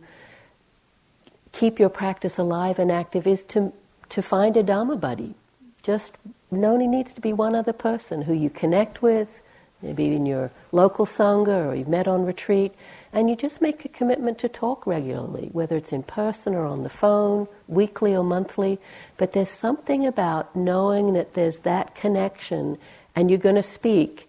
[1.52, 3.72] keep your practice alive and active is to,
[4.10, 5.36] to find a Dharma buddy.
[5.82, 6.18] Just
[6.52, 9.42] only needs to be one other person who you connect with,
[9.82, 12.74] maybe in your local Sangha or you've met on retreat,
[13.14, 16.82] and you just make a commitment to talk regularly, whether it's in person or on
[16.82, 18.80] the phone, weekly or monthly.
[19.18, 22.80] But there's something about knowing that there's that connection
[23.16, 24.28] and you're going to speak.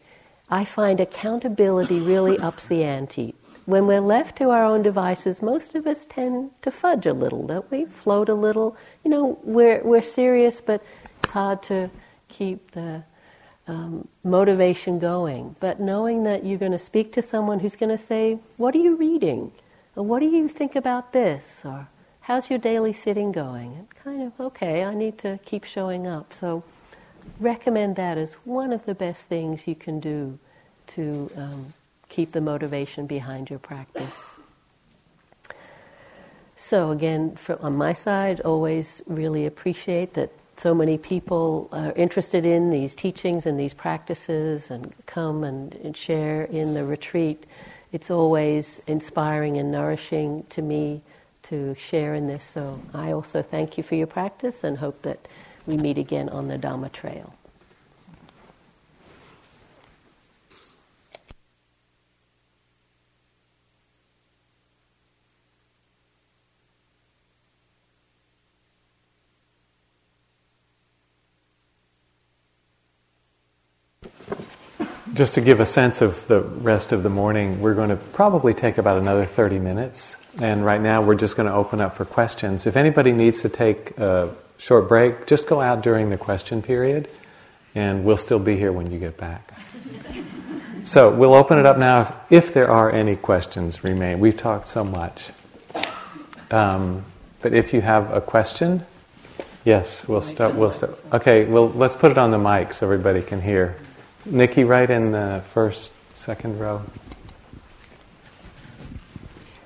[0.50, 3.34] I find accountability really ups the ante.
[3.64, 7.46] When we're left to our own devices, most of us tend to fudge a little,
[7.46, 7.86] don't we?
[7.86, 8.76] Float a little.
[9.02, 10.84] You know, we're, we're serious, but
[11.22, 11.90] it's hard to
[12.28, 13.04] keep the
[13.66, 17.98] um, motivation going, but knowing that you're going to speak to someone who's going to
[17.98, 19.52] say, What are you reading?
[19.96, 21.62] Or what do you think about this?
[21.64, 21.88] Or
[22.22, 23.74] how's your daily sitting going?
[23.74, 26.32] And kind of, okay, I need to keep showing up.
[26.32, 26.64] So,
[27.40, 30.38] recommend that as one of the best things you can do
[30.88, 31.74] to um,
[32.08, 34.36] keep the motivation behind your practice.
[36.56, 42.70] So, again, on my side, always really appreciate that so many people are interested in
[42.70, 47.44] these teachings and these practices and come and, and, share in the retreat.
[47.92, 51.02] It's always inspiring and nourishing to me
[51.44, 52.44] to share in this.
[52.44, 55.26] So I also thank you for your practice and hope that
[55.66, 57.34] we meet again on the Dharma Trail.
[75.14, 78.52] Just to give a sense of the rest of the morning, we're going to probably
[78.52, 80.20] take about another 30 minutes.
[80.40, 82.66] And right now, we're just going to open up for questions.
[82.66, 87.08] If anybody needs to take a short break, just go out during the question period,
[87.76, 89.52] and we'll still be here when you get back.
[90.84, 94.20] So we'll open it up now if, if there are any questions remain.
[94.20, 95.30] We've talked so much.
[96.50, 97.06] Um,
[97.40, 98.84] but if you have a question,
[99.64, 100.52] yes, we'll stop.
[100.52, 100.98] We'll start.
[101.10, 103.76] Okay, well, let's put it on the mic so everybody can hear.
[104.26, 106.82] Nikki, right in the first, second row.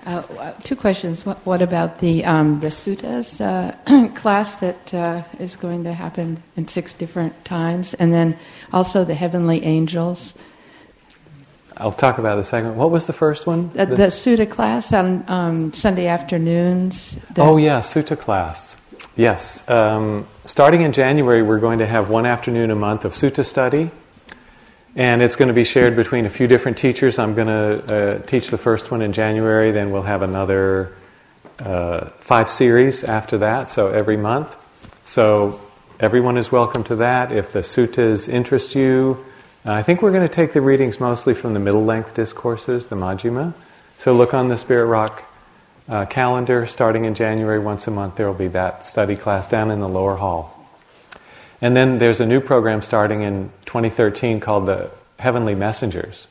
[0.04, 1.24] Uh, uh, two questions.
[1.26, 6.42] What, what about the um, the suttas uh, class that uh, is going to happen
[6.56, 8.36] in six different times, and then
[8.72, 10.34] also the heavenly angels?
[11.76, 12.76] I'll talk about the second.
[12.76, 13.70] What was the first one?
[13.70, 17.16] The, the sutta class on um, Sunday afternoons.
[17.34, 18.80] The oh yeah, sutta class.
[19.14, 23.44] Yes, um, starting in January, we're going to have one afternoon a month of sutta
[23.44, 23.90] study
[24.96, 27.18] and it's going to be shared between a few different teachers.
[27.18, 30.92] I'm going to uh, teach the first one in January, then we'll have another
[31.58, 34.56] uh, five series after that, so every month.
[35.04, 35.60] So
[36.00, 37.32] everyone is welcome to that.
[37.32, 39.24] If the suttas interest you,
[39.64, 42.88] uh, I think we're going to take the readings mostly from the middle length discourses,
[42.88, 43.54] the Majjhima.
[43.98, 45.24] So look on the Spirit Rock
[45.88, 46.66] uh, calendar.
[46.66, 49.88] Starting in January, once a month, there will be that study class down in the
[49.88, 50.57] lower hall.
[51.60, 56.28] And then there's a new program starting in 2013 called the Heavenly Messengers.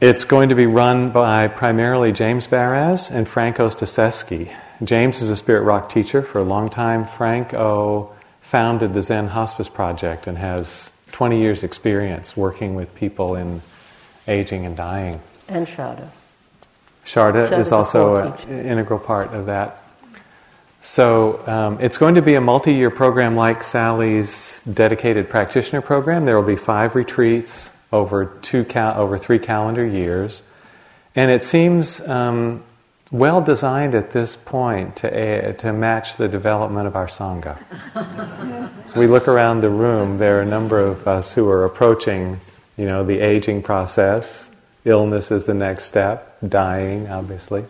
[0.00, 4.50] It's going to be run by primarily James Baraz and Franco Ostaseski.
[4.82, 7.04] James is a Spirit Rock teacher for a long time.
[7.04, 13.34] Frank O founded the Zen Hospice Project and has 20 years' experience working with people
[13.34, 13.60] in
[14.26, 15.20] aging and dying.
[15.48, 16.08] And Sharda.
[17.04, 19.79] Sharda is also an integral part of that
[20.80, 26.24] so um, it's going to be a multi-year program like Sally's dedicated practitioner program.
[26.24, 30.42] There will be five retreats over two cal- over three calendar years,
[31.14, 32.62] and it seems um,
[33.12, 37.58] well designed at this point to uh, to match the development of our sangha.
[38.88, 40.16] so we look around the room.
[40.16, 42.40] There are a number of us who are approaching,
[42.78, 44.50] you know, the aging process.
[44.86, 46.38] Illness is the next step.
[46.48, 47.66] Dying, obviously.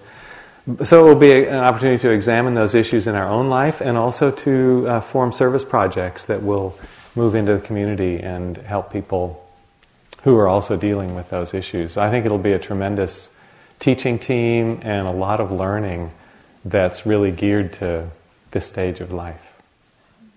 [0.84, 3.96] So it will be an opportunity to examine those issues in our own life and
[3.96, 6.78] also to uh, form service projects that will
[7.16, 9.46] move into the community and help people
[10.22, 11.96] who are also dealing with those issues.
[11.96, 13.38] I think it'll be a tremendous
[13.78, 16.10] teaching team and a lot of learning
[16.64, 18.10] that's really geared to
[18.50, 19.56] this stage of life.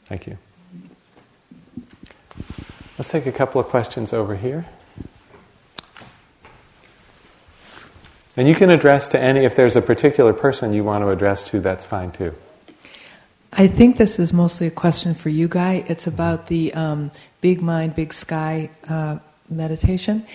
[0.06, 0.38] Thank you.
[2.98, 4.66] Let's take a couple of questions over here.
[8.36, 11.44] And you can address to any, if there's a particular person you want to address
[11.46, 12.34] to, that's fine too.
[13.52, 15.84] I think this is mostly a question for you, Guy.
[15.88, 17.12] It's about the um,
[17.42, 20.26] big mind, big sky uh, meditation.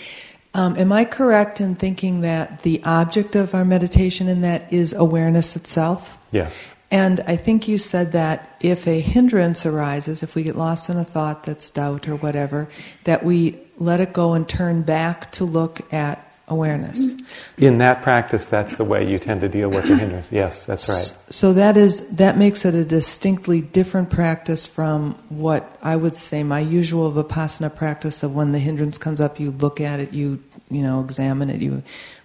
[0.55, 4.93] Um, am I correct in thinking that the object of our meditation in that is
[4.93, 6.19] awareness itself?
[6.31, 6.75] Yes.
[6.91, 10.97] And I think you said that if a hindrance arises, if we get lost in
[10.97, 12.69] a thought that's doubt or whatever,
[13.05, 17.15] that we let it go and turn back to look at awareness.
[17.57, 20.33] In that practice, that's the way you tend to deal with the hindrance.
[20.33, 21.33] Yes, that's right.
[21.33, 26.43] So that is that makes it a distinctly different practice from what I would say
[26.43, 30.43] my usual vipassana practice of when the hindrance comes up, you look at it, you
[30.71, 31.83] you know examine it, you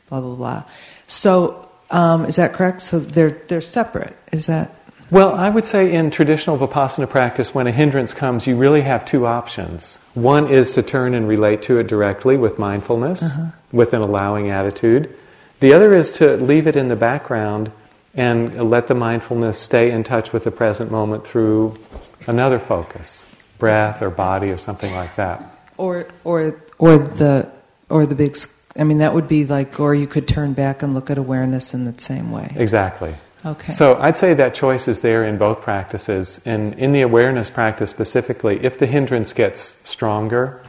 [0.09, 0.63] blah blah blah.
[1.07, 2.81] So um, is that correct?
[2.81, 4.15] So they're they're separate.
[4.31, 4.71] Is that?
[5.13, 9.05] Well, I would say in traditional Vipassana practice, when a hindrance comes, you really have
[9.05, 9.99] two options.
[10.15, 13.51] One is to turn and relate to it directly with mindfulness, uh-huh.
[13.71, 15.15] with an allowing attitude.
[15.59, 17.71] The other is to leave it in the background
[18.15, 21.77] and let the mindfulness stay in touch with the present moment through
[22.25, 25.43] another focus, breath or body or something like that.
[25.77, 27.51] Or, or, or the,
[27.87, 28.35] or the big.
[28.75, 31.75] I mean, that would be like, or you could turn back and look at awareness
[31.75, 32.51] in the same way.
[32.55, 33.13] Exactly.
[33.45, 33.71] Okay.
[33.71, 36.41] So I'd say that choice is there in both practices.
[36.45, 40.61] And in the awareness practice specifically, if the hindrance gets stronger,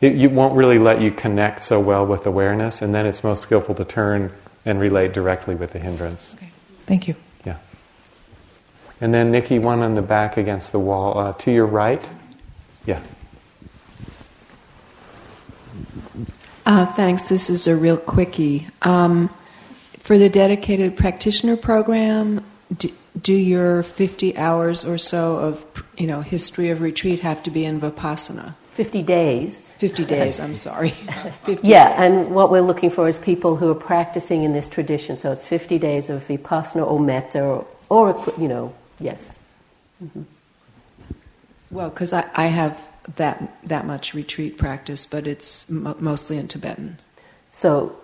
[0.00, 3.42] it, it won't really let you connect so well with awareness, and then it's most
[3.42, 4.32] skillful to turn
[4.64, 6.34] and relate directly with the hindrance.
[6.34, 6.50] Okay.
[6.86, 7.16] Thank you.
[7.44, 7.56] Yeah.
[9.00, 12.08] And then Nikki, one on the back against the wall, uh, to your right.
[12.84, 13.00] Yeah.
[16.66, 17.28] Uh, thanks.
[17.30, 18.68] This is a real quickie.
[18.82, 19.30] Um,
[20.08, 22.42] for the dedicated practitioner program,
[22.74, 22.90] do,
[23.20, 27.66] do, your 50 hours or so of you know history of retreat have to be
[27.66, 28.54] in vipassana?
[28.70, 29.60] 50 days.
[29.60, 30.88] 50 days, I'm sorry.
[30.88, 32.12] 50 yeah, days.
[32.14, 35.18] and what we're looking for is people who are practicing in this tradition.
[35.18, 39.38] So it's 50 days of vipassana or metta or, or you know, yes.
[40.02, 40.22] Mm-hmm.
[41.70, 46.48] Well, because I, I have that that much retreat practice, but it's mo- mostly in
[46.48, 46.98] Tibetan.
[47.50, 47.94] So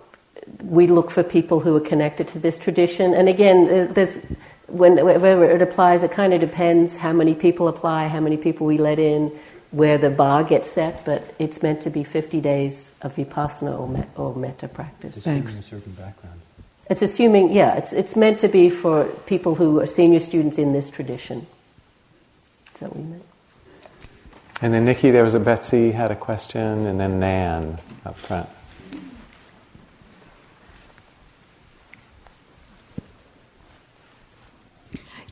[0.61, 3.13] we look for people who are connected to this tradition.
[3.13, 4.25] And again, there's, there's
[4.67, 8.77] whenever it applies, it kind of depends how many people apply, how many people we
[8.77, 9.31] let in,
[9.71, 11.05] where the bar gets set.
[11.05, 15.21] But it's meant to be 50 days of vipassana or, met, or metta practice.
[15.21, 15.59] Thanks.
[15.59, 16.41] A certain background.
[16.89, 20.73] It's assuming, yeah, it's, it's meant to be for people who are senior students in
[20.73, 21.47] this tradition.
[22.75, 23.23] Is that what you meant?
[24.61, 28.47] And then Nikki, there was a Betsy had a question, and then Nan up front.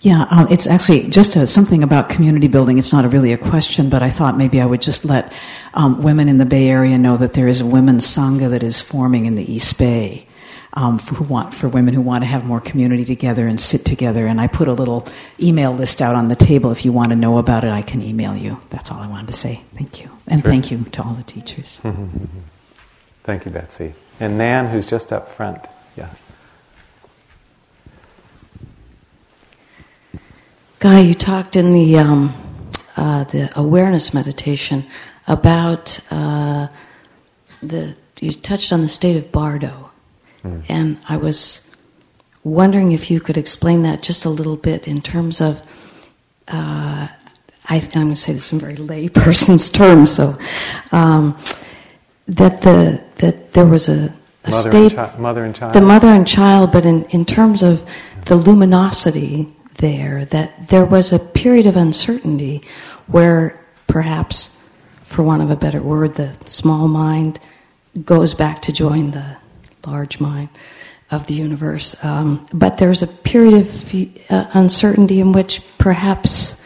[0.04, 2.78] Yeah, um, it's actually just a, something about community building.
[2.78, 5.32] It's not a, really a question, but I thought maybe I would just let
[5.74, 8.82] um, women in the Bay Area know that there is a women's sangha that is
[8.82, 10.28] forming in the East Bay.
[10.76, 13.86] Um, for, who want, for women who want to have more community together and sit
[13.86, 14.26] together.
[14.26, 15.06] And I put a little
[15.40, 16.72] email list out on the table.
[16.72, 18.60] If you want to know about it, I can email you.
[18.72, 19.62] That's all I wanted to say.
[19.76, 20.10] Thank you.
[20.26, 20.50] And Sure.
[20.50, 21.80] thank you to all the teachers.
[23.24, 23.94] Thank you, Betsy.
[24.20, 25.64] And Nan, who's just up front.
[25.96, 26.10] Yeah.
[30.84, 32.34] Guy, you talked in the um,
[32.98, 34.84] uh, the awareness meditation
[35.28, 36.68] about uh,
[37.62, 37.96] the.
[38.20, 39.92] You touched on the state of bardo,
[40.68, 41.74] and I was
[42.44, 45.62] wondering if you could explain that just a little bit in terms of.
[46.50, 47.08] Uh,
[47.70, 50.38] I, I'm going to say this in very layperson's terms, so
[50.92, 51.38] um,
[52.28, 54.14] that the that there was a,
[54.44, 55.74] a Mother, state and chi- mother and child.
[55.76, 57.90] the mother and child, but in, in terms of
[58.26, 59.48] the luminosity
[59.84, 62.64] there, that there was a period of uncertainty
[63.08, 64.72] where perhaps,
[65.04, 67.38] for want of a better word, the small mind
[68.06, 69.36] goes back to join the
[69.86, 70.48] large mind
[71.12, 72.02] of the universe.
[72.02, 73.96] Um, but there's a period of
[74.30, 76.64] uh, uncertainty in which perhaps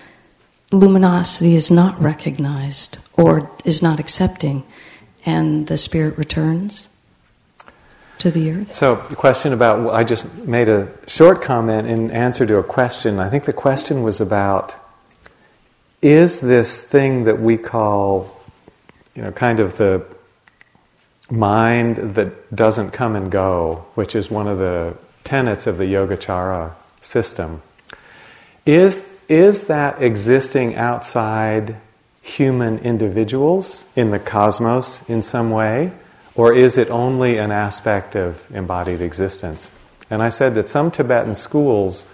[0.71, 4.63] luminosity is not recognized or is not accepting,
[5.25, 6.87] and the spirit returns
[8.19, 8.73] to the earth.
[8.73, 13.19] So, the question about I just made a short comment in answer to a question.
[13.19, 14.75] I think the question was about
[16.01, 18.39] is this thing that we call,
[19.15, 20.05] you know, kind of the
[21.29, 26.73] mind that doesn't come and go, which is one of the tenets of the Yogacara
[27.01, 27.61] system,
[28.65, 31.77] is, is that existing outside
[32.21, 35.91] human individuals in the cosmos in some way?
[36.37, 39.71] Or is it only an aspect of embodied existence?
[40.09, 42.05] And I said that some Tibetan schools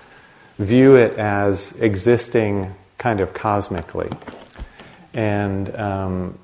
[0.57, 4.09] view it as existing kind of cosmically.
[5.13, 6.39] And um,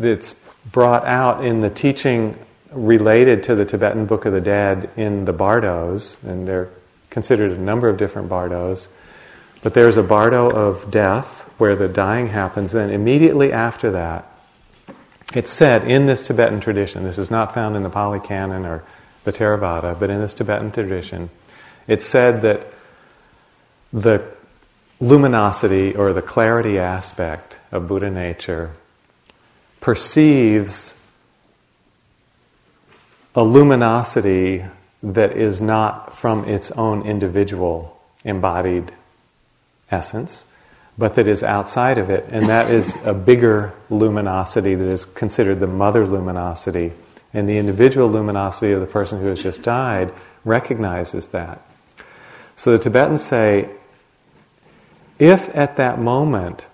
[0.00, 0.34] it's
[0.70, 2.38] brought out in the teaching
[2.70, 6.68] related to the Tibetan Book of the Dead in the bardos, and they're
[7.10, 8.88] considered a number of different bardos.
[9.62, 14.26] But there's a bardo of death where the dying happens, then immediately after that,
[15.34, 18.84] it's said in this Tibetan tradition, this is not found in the Pali Canon or
[19.24, 21.30] the Theravada, but in this Tibetan tradition,
[21.86, 22.66] it's said that
[23.92, 24.24] the
[25.00, 28.72] luminosity or the clarity aspect of Buddha nature
[29.80, 31.00] perceives
[33.34, 34.64] a luminosity
[35.02, 38.92] that is not from its own individual embodied
[39.90, 40.46] essence,
[40.96, 42.26] but that is outside of it.
[42.30, 46.92] And that is a bigger luminosity that is considered the mother luminosity.
[47.32, 50.12] And the individual luminosity of the person who has just died
[50.44, 51.60] recognizes that.
[52.56, 53.70] So the Tibetans say
[55.18, 56.66] if at that moment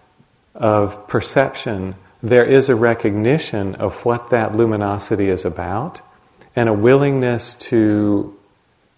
[0.54, 6.00] of perception there is a recognition of what that luminosity is about
[6.54, 8.36] and a willingness to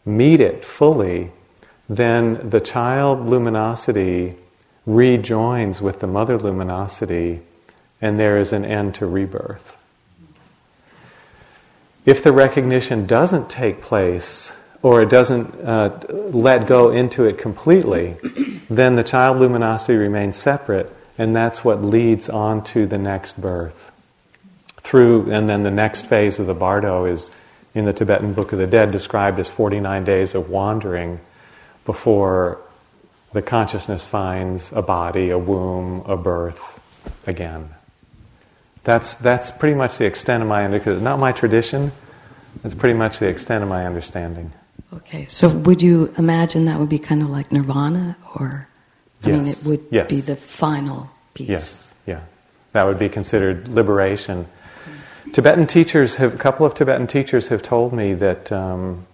[0.04, 1.30] meet it fully,
[1.88, 4.34] then the child luminosity
[4.86, 7.40] rejoins with the mother luminosity
[8.00, 9.76] and there is an end to rebirth.
[12.04, 18.16] If the recognition doesn't take place or it doesn't uh, let go into it completely,
[18.70, 23.92] then the child luminosity remains separate, and that's what leads on to the next birth.
[24.78, 27.30] Through, and then the next phase of the bardo is
[27.72, 31.20] in the Tibetan Book of the Dead described as 49 days of wandering
[31.86, 32.60] before
[33.32, 36.80] the consciousness finds a body, a womb, a birth
[37.26, 37.70] again.
[38.84, 41.04] That's, that's pretty much the extent of my understanding.
[41.04, 41.92] Not my tradition,
[42.64, 44.52] it's pretty much the extent of my understanding.
[44.92, 48.68] Okay, so would you imagine that would be kind of like nirvana, or
[49.24, 50.08] I mean, it would yes.
[50.08, 51.48] be the final piece?
[51.48, 52.20] Yes, yeah.
[52.72, 54.46] That would be considered liberation.
[55.32, 59.06] Tibetan teachers have, a couple of Tibetan teachers have told me that um,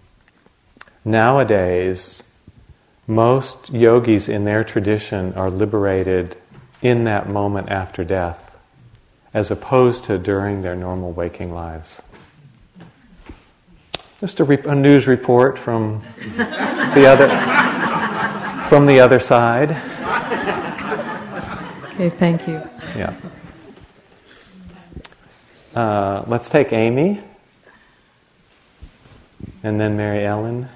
[1.05, 2.28] nowadays
[3.09, 6.37] most yogis in their tradition are liberated
[6.81, 8.55] in that moment after death
[9.33, 12.01] as opposed to during their normal waking lives.
[14.19, 16.01] Just a, re- a news report from
[16.93, 17.27] the other
[18.67, 19.71] from the other side.
[21.93, 22.61] Okay, thank you.
[22.95, 23.15] Yeah.
[25.75, 27.21] Uh, let's take Amy,
[29.63, 30.69] and then Mary Ellen.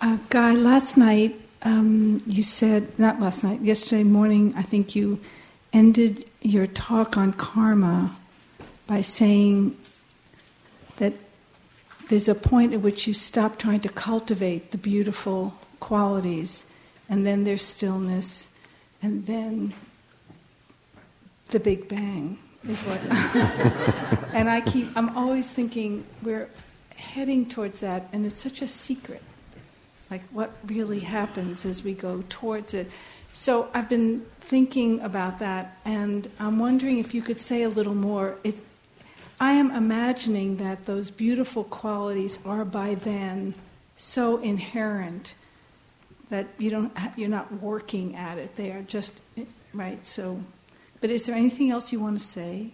[0.00, 5.20] Uh, Guy, last night um, you said, not last night, yesterday morning, I think you
[5.72, 8.14] ended your talk on karma
[8.86, 9.76] by saying
[10.98, 11.14] that
[12.08, 16.66] there's a point at which you stop trying to cultivate the beautiful qualities,
[17.08, 18.50] and then there's stillness,
[19.02, 19.72] and then
[21.46, 22.38] the Big Bang
[22.68, 23.00] is what.
[24.34, 26.48] and I keep, I'm always thinking we're
[26.94, 29.22] heading towards that, and it's such a secret.
[30.10, 32.90] Like what really happens as we go towards it.
[33.32, 37.94] So I've been thinking about that, and I'm wondering if you could say a little
[37.94, 38.36] more.
[38.44, 38.60] It,
[39.38, 43.54] I am imagining that those beautiful qualities are by then
[43.94, 45.34] so inherent
[46.28, 48.56] that you don't you're not working at it.
[48.56, 49.20] They are just
[49.74, 50.04] right.
[50.06, 50.40] So,
[51.00, 52.70] but is there anything else you want to say?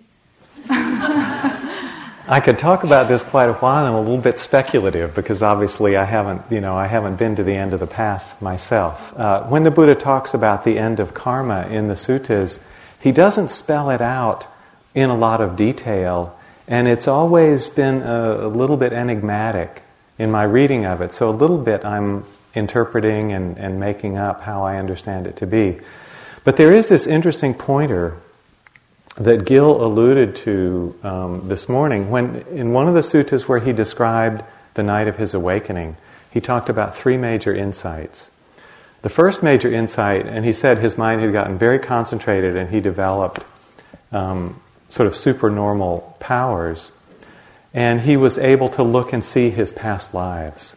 [2.29, 3.85] I could talk about this quite a while.
[3.85, 7.43] I'm a little bit speculative because obviously I haven't, you know, I haven't been to
[7.43, 9.13] the end of the path myself.
[9.19, 12.65] Uh, when the Buddha talks about the end of karma in the suttas,
[13.01, 14.47] he doesn't spell it out
[14.95, 19.83] in a lot of detail, and it's always been a, a little bit enigmatic
[20.17, 21.13] in my reading of it.
[21.13, 25.47] So a little bit I'm interpreting and, and making up how I understand it to
[25.47, 25.81] be.
[26.45, 28.17] But there is this interesting pointer
[29.17, 33.73] that Gil alluded to um, this morning when in one of the suttas where he
[33.73, 34.43] described
[34.75, 35.97] the night of his awakening,
[36.31, 38.31] he talked about three major insights.
[39.03, 42.81] The first major insight, and he said his mind had gotten very concentrated and he
[42.81, 43.45] developed
[44.13, 46.91] um, sort of supernormal powers,
[47.75, 50.77] and he was able to look and see his past lives.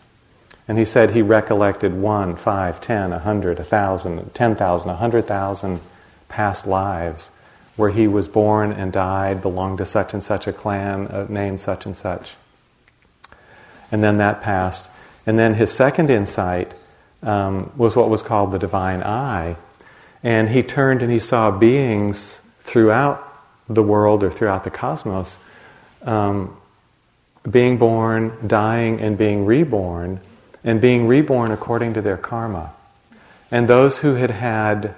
[0.68, 4.96] And he said he recollected one, five, ten, a hundred, a thousand, ten thousand, a
[4.96, 5.80] hundred thousand
[6.28, 7.32] past lives
[7.76, 11.60] where he was born and died, belonged to such and such a clan, uh, named
[11.60, 12.36] such and such.
[13.92, 14.92] And then that passed.
[15.26, 16.74] And then his second insight
[17.22, 19.56] um, was what was called the divine eye.
[20.24, 23.22] And he turned and he saw beings throughout
[23.68, 25.38] the world or throughout the cosmos
[26.04, 26.56] um,
[27.50, 30.20] being born, dying, and being reborn,
[30.64, 32.74] and being reborn according to their karma.
[33.52, 34.96] And those who had had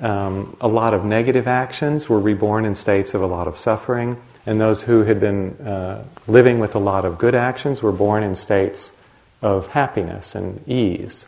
[0.00, 4.20] um, a lot of negative actions were reborn in states of a lot of suffering,
[4.46, 8.22] and those who had been uh, living with a lot of good actions were born
[8.22, 9.00] in states
[9.40, 11.26] of happiness and ease.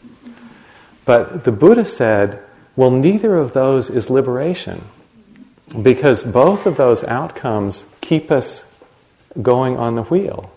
[1.05, 2.43] But the Buddha said,
[2.75, 4.85] well, neither of those is liberation,
[5.81, 8.73] because both of those outcomes keep us
[9.41, 10.53] going on the wheel.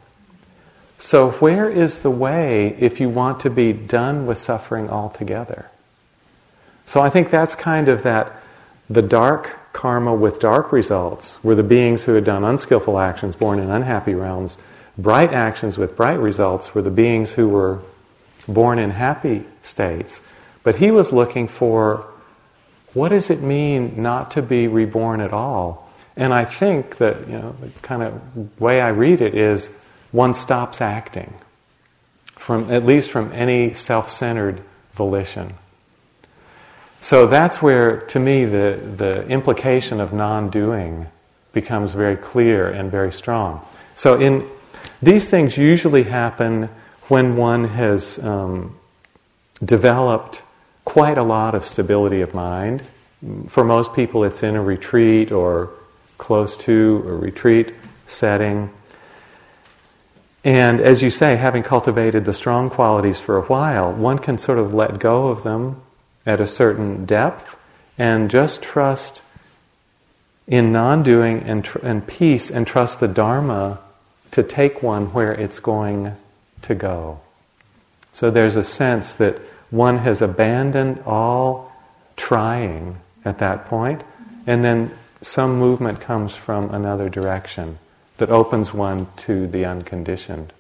[0.97, 5.71] So, where is the way if you want to be done with suffering altogether?
[6.89, 8.33] So I think that's kind of that
[8.89, 13.59] the dark karma with dark results were the beings who had done unskillful actions born
[13.59, 14.57] in unhappy realms.
[14.97, 17.77] Bright actions with bright results were the beings who were
[18.47, 20.23] born in happy states.
[20.63, 22.07] But he was looking for
[22.93, 25.93] what does it mean not to be reborn at all?
[26.15, 29.79] And I think that, you know, the kind of way I read it is
[30.11, 31.35] one stops acting
[32.35, 34.63] from at least from any self-centered
[34.95, 35.53] volition.
[37.01, 41.07] So that's where, to me, the, the implication of non doing
[41.53, 43.65] becomes very clear and very strong.
[43.95, 44.45] So, in
[45.01, 46.69] these things usually happen
[47.07, 48.77] when one has um,
[49.63, 50.43] developed
[50.83, 52.81] quite a lot of stability of mind.
[53.47, 55.71] For most people, it's in a retreat or
[56.17, 57.73] close to a retreat
[58.05, 58.69] setting.
[60.43, 64.59] And as you say, having cultivated the strong qualities for a while, one can sort
[64.59, 65.81] of let go of them
[66.25, 67.57] at a certain depth
[67.97, 69.21] and just trust
[70.47, 73.79] in non doing and, tr- and peace and trust the Dharma
[74.31, 76.15] to take one where it's going
[76.63, 77.19] to go.
[78.11, 79.37] So there's a sense that
[79.69, 81.71] one has abandoned all
[82.15, 84.03] trying at that point,
[84.47, 84.91] and then
[85.21, 87.77] some movement comes from another direction
[88.17, 90.51] that opens one to the unconditioned.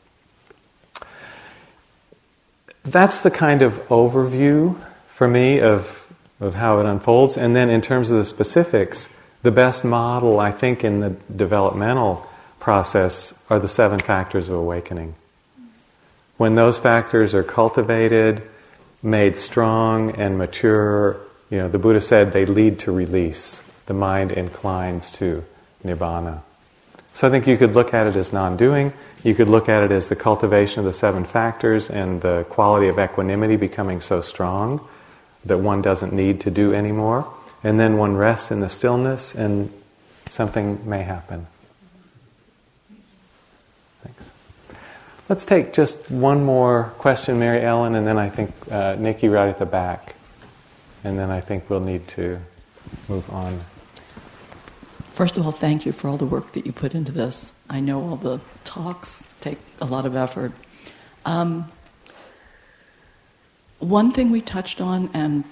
[2.83, 4.79] That's the kind of overview
[5.19, 6.09] for me of,
[6.39, 7.35] of how it unfolds.
[7.35, 9.09] And then in terms of the specifics,
[9.43, 12.25] the best model, I think, in the developmental
[12.61, 15.15] process are the seven factors of awakening.
[16.37, 18.43] When those factors are cultivated,
[19.03, 21.17] made strong and mature,
[21.49, 23.61] you know, the Buddha said they lead to release.
[23.87, 25.43] the mind inclines to
[25.83, 26.43] nibbana.
[27.11, 28.93] So I think you could look at it as non doing.
[29.25, 32.87] You could look at it as the cultivation of the seven factors and the quality
[32.87, 34.87] of equanimity becoming so strong
[35.45, 37.31] that one doesn't need to do anymore.
[37.63, 39.71] And then one rests in the stillness and
[40.29, 41.47] something may happen.
[44.03, 44.31] Thanks.
[45.27, 49.49] Let's take just one more question, Mary Ellen, and then I think uh, Nikki right
[49.49, 50.15] at the back.
[51.03, 52.39] And then I think we'll need to
[53.07, 53.61] move on.
[55.13, 57.61] First of all, thank you for all the work that you put into this.
[57.69, 60.53] I know all the talks take a lot of effort.
[61.25, 61.69] Um,
[63.79, 65.43] one thing we touched on, and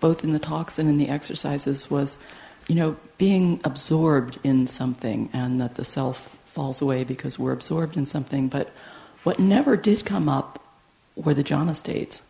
[0.00, 2.18] both in the talks and in the exercises, was
[2.68, 7.96] you know being absorbed in something, and that the self falls away because we're absorbed
[7.96, 8.48] in something.
[8.48, 8.70] But
[9.24, 10.62] what never did come up
[11.14, 12.22] were the jhana states,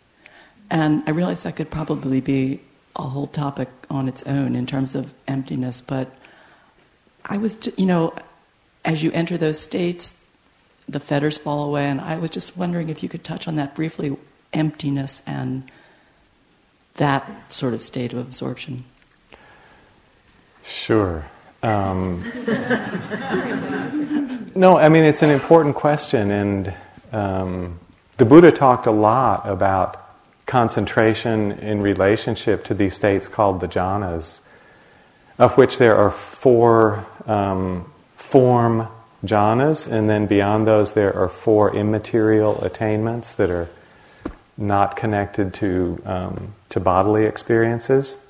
[0.70, 2.61] and I realized that could probably be
[2.97, 6.14] a whole topic on its own in terms of emptiness, but
[7.24, 8.14] I was, you know,
[8.84, 10.16] as you enter those states,
[10.89, 13.74] the fetters fall away, and I was just wondering if you could touch on that
[13.74, 14.16] briefly
[14.57, 15.70] emptiness and
[16.94, 18.84] that sort of state of absorption.
[20.64, 21.26] Sure.
[21.62, 22.18] Um,
[24.54, 26.74] no, I mean, it's an important question, and
[27.12, 27.78] um,
[28.16, 30.02] the Buddha talked a lot about
[30.46, 34.46] concentration in relationship to these states called the jhanas,
[35.38, 38.88] of which there are four um, form
[39.24, 43.68] jhanas, and then beyond those, there are four immaterial attainments that are
[44.57, 48.22] not connected to, um, to bodily experiences.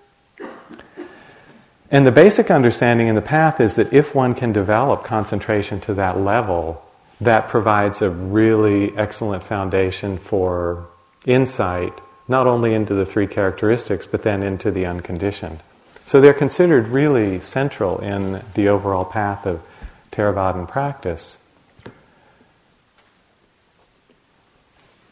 [1.90, 5.94] And the basic understanding in the path is that if one can develop concentration to
[5.94, 6.82] that level,
[7.20, 10.86] that provides a really excellent foundation for
[11.24, 11.92] insight,
[12.28, 15.60] not only into the three characteristics, but then into the unconditioned.
[16.04, 19.62] So they're considered really central in the overall path of
[20.12, 21.45] Theravadan practice.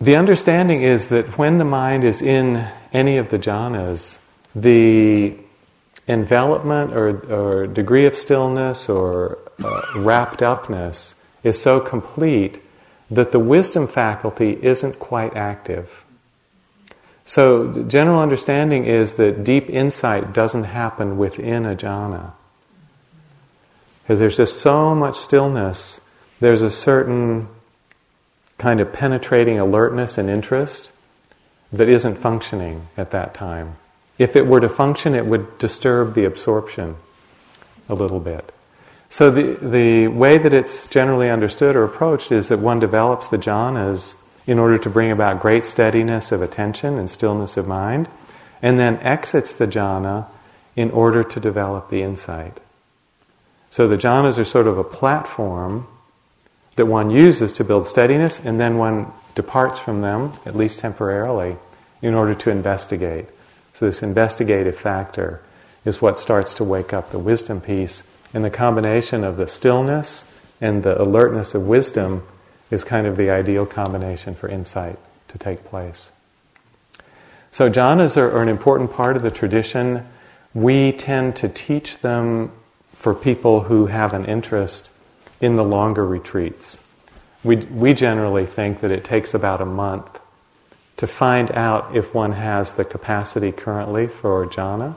[0.04, 4.22] The understanding is that when the mind is in any of the jhanas,
[4.54, 5.34] the
[6.06, 12.60] envelopment or, or degree of stillness or uh, wrapped upness is so complete
[13.10, 16.04] that the wisdom faculty isn't quite active.
[17.24, 22.32] So, the general understanding is that deep insight doesn't happen within a jhana.
[24.02, 26.06] Because there's just so much stillness,
[26.40, 27.48] there's a certain
[28.58, 30.92] kind of penetrating alertness and interest
[31.72, 33.76] that isn't functioning at that time.
[34.18, 36.96] If it were to function, it would disturb the absorption
[37.88, 38.52] a little bit.
[39.08, 43.38] So, the, the way that it's generally understood or approached is that one develops the
[43.38, 48.08] jhanas in order to bring about great steadiness of attention and stillness of mind,
[48.62, 50.26] and then exits the jhana
[50.76, 52.58] in order to develop the insight.
[53.70, 55.86] So the jhanas are sort of a platform
[56.76, 61.56] that one uses to build steadiness, and then one departs from them, at least temporarily,
[62.02, 63.26] in order to investigate.
[63.72, 65.42] So this investigative factor
[65.84, 70.30] is what starts to wake up the wisdom piece, and the combination of the stillness
[70.60, 72.24] and the alertness of wisdom
[72.70, 74.98] is kind of the ideal combination for insight
[75.28, 76.12] to take place.
[77.50, 80.06] So, jhanas are, are an important part of the tradition.
[80.54, 82.50] We tend to teach them
[82.92, 84.90] for people who have an interest
[85.40, 86.86] in the longer retreats.
[87.42, 90.20] We, we generally think that it takes about a month
[90.96, 94.96] to find out if one has the capacity currently for jhana.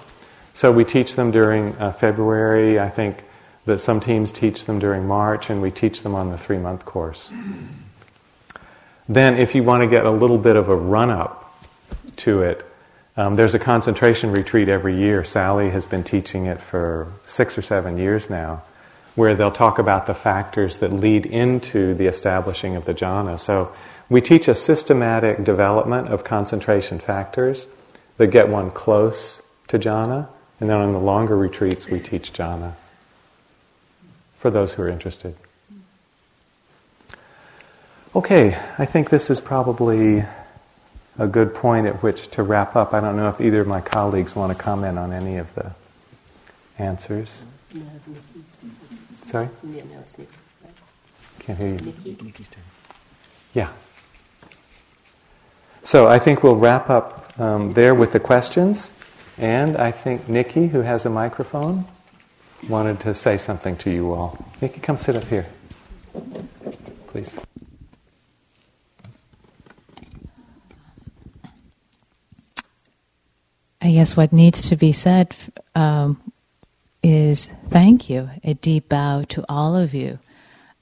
[0.53, 2.79] So we teach them during uh, February.
[2.79, 3.23] I think
[3.65, 6.85] that some teams teach them during March, and we teach them on the three month
[6.85, 7.31] course.
[9.09, 11.63] Then, if you want to get a little bit of a run up
[12.17, 12.65] to it,
[13.15, 15.23] um, there's a concentration retreat every year.
[15.23, 18.63] Sally has been teaching it for six or seven years now,
[19.17, 23.39] where they'll talk about the factors that lead into the establishing of the jhana.
[23.39, 23.73] So,
[24.09, 27.67] we teach a systematic development of concentration factors
[28.17, 30.27] that get one close to jhana,
[30.59, 32.73] and then on the longer retreats, we teach jhana
[34.37, 35.35] for those who are interested.
[38.15, 40.23] Okay, I think this is probably
[41.17, 42.93] a good point at which to wrap up.
[42.93, 45.71] I don't know if either of my colleagues want to comment on any of the
[46.77, 47.43] answers.
[49.27, 49.49] Sorry?
[49.61, 50.31] Yeah, no, it's Nikki.
[50.63, 50.73] Right?
[51.39, 51.93] Can't hear you.
[52.23, 52.63] Nikki, turn.
[53.53, 53.73] Yeah.
[55.83, 58.93] So I think we'll wrap up um, there with the questions.
[59.37, 61.83] And I think Nikki, who has a microphone,
[62.69, 64.45] wanted to say something to you all.
[64.61, 65.45] Nikki, come sit up here,
[67.07, 67.37] please.
[73.81, 75.35] I guess what needs to be said
[75.75, 76.17] um,
[77.03, 80.19] is thank you, a deep bow to all of you,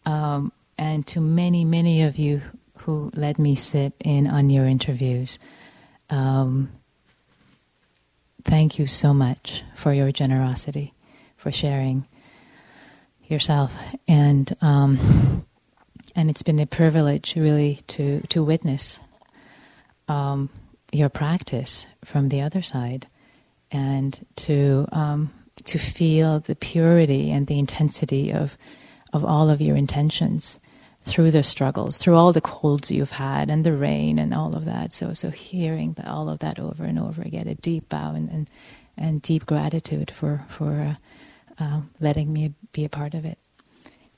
[0.05, 2.41] um, and to many, many of you
[2.79, 5.39] who let me sit in on your interviews.
[6.09, 6.69] Um,
[8.43, 10.93] thank you so much for your generosity,
[11.35, 12.05] for sharing
[13.27, 15.45] yourself, and um,
[16.15, 18.99] and it's been a privilege, really, to to witness
[20.07, 20.49] um,
[20.91, 23.07] your practice from the other side,
[23.71, 28.57] and to um, to feel the purity and the intensity of
[29.13, 30.59] of all of your intentions
[31.05, 34.65] through the struggles, through all the colds you've had and the rain and all of
[34.65, 34.91] that.
[34.91, 38.29] So, so hearing that, all of that over and over again, a deep bow and,
[38.29, 38.49] and,
[38.97, 40.95] and deep gratitude for, for
[41.59, 43.37] uh, uh, letting me be a part of it.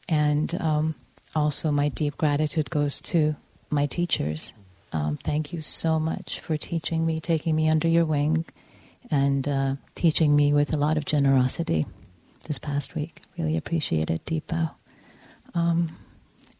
[0.07, 0.95] And um,
[1.35, 3.35] also, my deep gratitude goes to
[3.69, 4.53] my teachers.
[4.93, 8.45] Um, thank you so much for teaching me, taking me under your wing,
[9.09, 11.85] and uh, teaching me with a lot of generosity
[12.47, 13.21] this past week.
[13.37, 14.71] Really appreciate it, deep bow.
[15.53, 15.89] Um,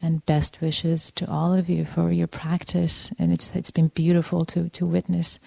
[0.02, 3.12] and best wishes to all of you for your practice.
[3.18, 5.40] And it's it's been beautiful to to witness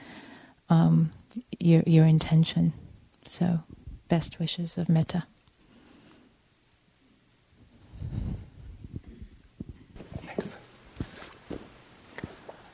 [0.68, 1.10] um,
[1.58, 2.72] your your intention.
[3.24, 3.60] So,
[4.08, 5.24] best wishes of metta.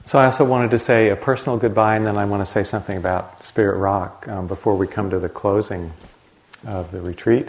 [0.07, 2.63] So I also wanted to say a personal goodbye, and then I want to say
[2.63, 5.91] something about Spirit Rock um, before we come to the closing
[6.65, 7.49] of the retreat.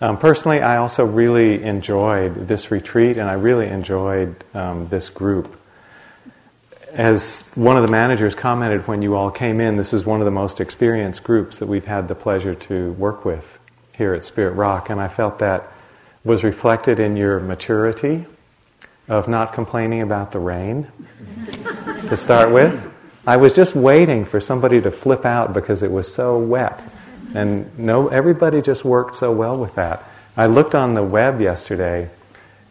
[0.00, 5.56] Um, personally, I also really enjoyed this retreat and I really enjoyed um, this group.
[6.90, 10.24] As one of the managers commented when you all came in, this is one of
[10.24, 13.60] the most experienced groups that we've had the pleasure to work with
[13.96, 15.72] here at Spirit Rock, and I felt that
[16.24, 18.26] was reflected in your maturity
[19.08, 20.88] of not complaining about the rain
[22.12, 22.92] to start with.
[23.26, 26.84] I was just waiting for somebody to flip out because it was so wet.
[27.34, 30.04] And no, everybody just worked so well with that.
[30.36, 32.10] I looked on the web yesterday.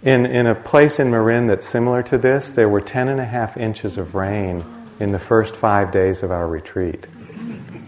[0.04, 3.26] In, in a place in Marin that's similar to this, there were 10 and a
[3.26, 4.64] half inches of rain
[5.00, 7.08] in the first five days of our retreat.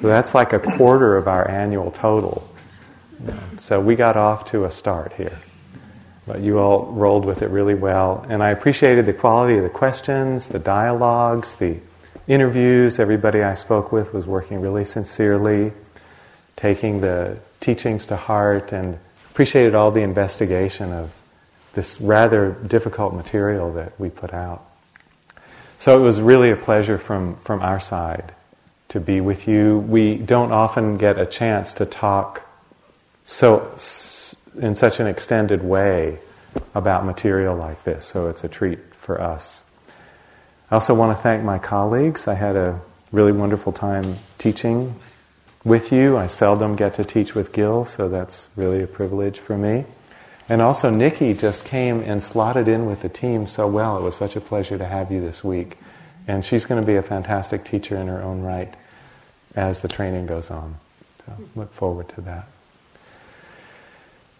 [0.01, 2.49] So that's like a quarter of our annual total.
[3.57, 5.37] So we got off to a start here.
[6.25, 8.25] But you all rolled with it really well.
[8.29, 11.77] And I appreciated the quality of the questions, the dialogues, the
[12.27, 12.99] interviews.
[12.99, 15.73] Everybody I spoke with was working really sincerely
[16.55, 18.97] taking the teachings to heart and
[19.31, 21.11] appreciated all the investigation of
[21.73, 24.63] this rather difficult material that we put out.
[25.79, 28.33] So it was really a pleasure from, from our side
[28.89, 29.79] to be with you.
[29.79, 32.47] We don't often get a chance to talk
[33.25, 33.73] so
[34.59, 36.19] in such an extended way
[36.75, 39.69] about material like this, so it's a treat for us.
[40.71, 42.27] I also want to thank my colleagues.
[42.27, 42.81] I had a
[43.11, 44.95] really wonderful time teaching
[45.63, 46.17] with you.
[46.17, 49.85] I seldom get to teach with Gil, so that's really a privilege for me.
[50.49, 53.97] And also, Nikki just came and slotted in with the team so well.
[53.97, 55.77] It was such a pleasure to have you this week.
[56.27, 58.73] And she's going to be a fantastic teacher in her own right
[59.55, 60.75] as the training goes on.
[61.25, 62.47] So, look forward to that.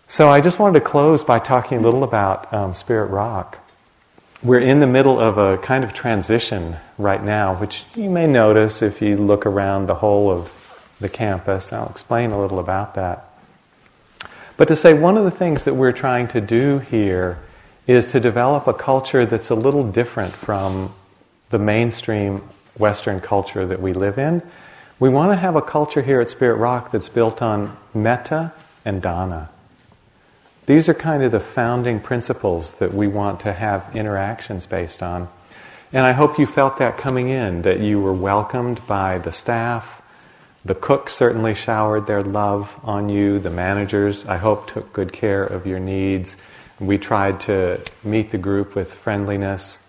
[0.08, 3.60] So, I just wanted to close by talking a little about um, Spirit Rock.
[4.44, 8.82] We're in the middle of a kind of transition right now, which you may notice
[8.82, 10.52] if you look around the whole of
[11.00, 11.72] the campus.
[11.72, 13.26] I'll explain a little about that.
[14.58, 17.40] But to say one of the things that we're trying to do here
[17.88, 20.94] is to develop a culture that's a little different from
[21.50, 22.44] the mainstream
[22.78, 24.42] Western culture that we live in.
[25.00, 28.52] We want to have a culture here at Spirit Rock that's built on metta
[28.86, 29.50] and dana.
[30.66, 35.28] These are kind of the founding principles that we want to have interactions based on.
[35.92, 40.02] And I hope you felt that coming in, that you were welcomed by the staff,
[40.66, 43.40] the cooks certainly showered their love on you.
[43.40, 46.38] The managers, I hope, took good care of your needs.
[46.80, 49.86] We tried to meet the group with friendliness.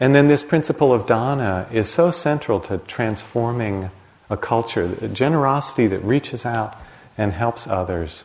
[0.00, 3.90] And then this principle of dana is so central to transforming
[4.28, 6.76] a culture, a generosity that reaches out
[7.16, 8.24] and helps others.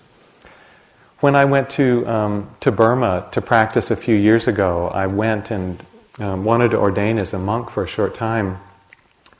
[1.21, 5.49] When I went to, um, to Burma to practice a few years ago, I went
[5.49, 5.81] and
[6.19, 8.59] um, wanted to ordain as a monk for a short time.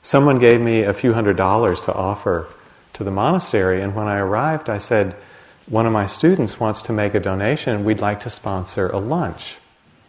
[0.00, 2.48] Someone gave me a few hundred dollars to offer
[2.94, 5.14] to the monastery, and when I arrived, I said,
[5.66, 9.56] One of my students wants to make a donation, we'd like to sponsor a lunch.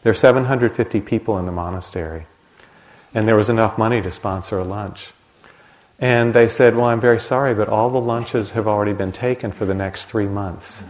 [0.03, 2.27] There are 750 people in the monastery,
[3.13, 5.11] and there was enough money to sponsor a lunch.
[5.99, 9.51] And they said, Well, I'm very sorry, but all the lunches have already been taken
[9.51, 10.83] for the next three months.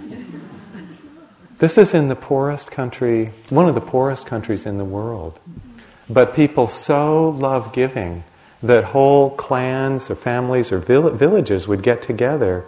[1.60, 5.40] This is in the poorest country, one of the poorest countries in the world.
[6.10, 8.24] But people so love giving
[8.64, 12.66] that whole clans or families or villages would get together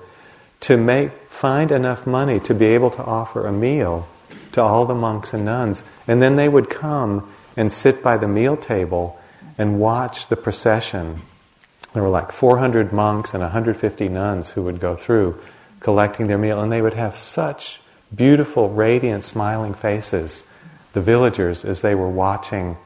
[0.62, 4.08] to make find enough money to be able to offer a meal
[4.52, 5.84] to all the monks and nuns.
[6.08, 9.20] And then they would come and sit by the meal table
[9.58, 11.22] and watch the procession.
[11.94, 15.40] There were like 400 monks and 150 nuns who would go through
[15.80, 17.80] collecting their meal, and they would have such
[18.16, 20.45] beautiful, radiant, smiling faces,
[20.93, 22.78] the villagers, as they were watching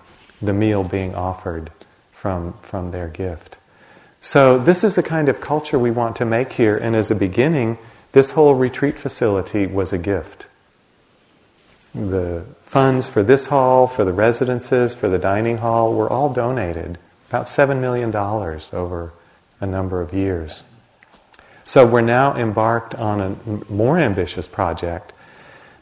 [0.41, 1.71] the meal being offered
[2.11, 3.57] from, from their gift.
[4.19, 7.15] So, this is the kind of culture we want to make here, and as a
[7.15, 7.77] beginning,
[8.13, 10.47] this whole retreat facility was a gift.
[11.93, 16.97] The funds for this hall, for the residences, for the dining hall were all donated,
[17.29, 19.13] about $7 million over
[19.59, 20.63] a number of years.
[21.65, 25.13] So we're now embarked on a more ambitious project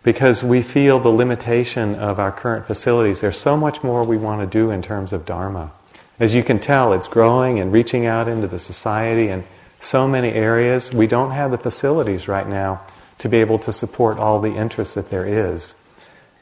[0.04, 3.22] because we feel the limitation of our current facilities.
[3.22, 5.72] There's so much more we want to do in terms of Dharma.
[6.20, 9.44] As you can tell, it's growing and reaching out into the society in
[9.80, 10.94] so many areas.
[10.94, 12.82] We don't have the facilities right now
[13.18, 15.76] to be able to support all the interest that there is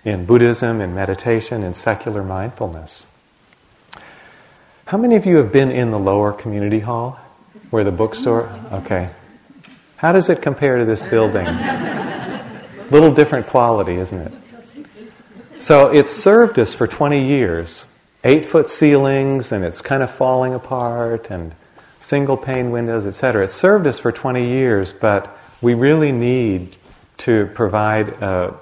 [0.04, 3.08] in Buddhism, in meditation, in secular mindfulness.
[4.86, 7.20] How many of you have been in the lower community hall
[7.70, 8.50] where the bookstore?
[8.72, 9.10] Okay.
[10.00, 11.46] How does it compare to this building?
[12.90, 14.34] Little different quality, isn't it?
[15.62, 17.86] So it's served us for 20 years.
[18.24, 21.54] Eight foot ceilings, and it's kind of falling apart, and
[22.00, 23.44] single pane windows, etc.
[23.44, 26.78] It served us for 20 years, but we really need
[27.18, 28.58] to provide a,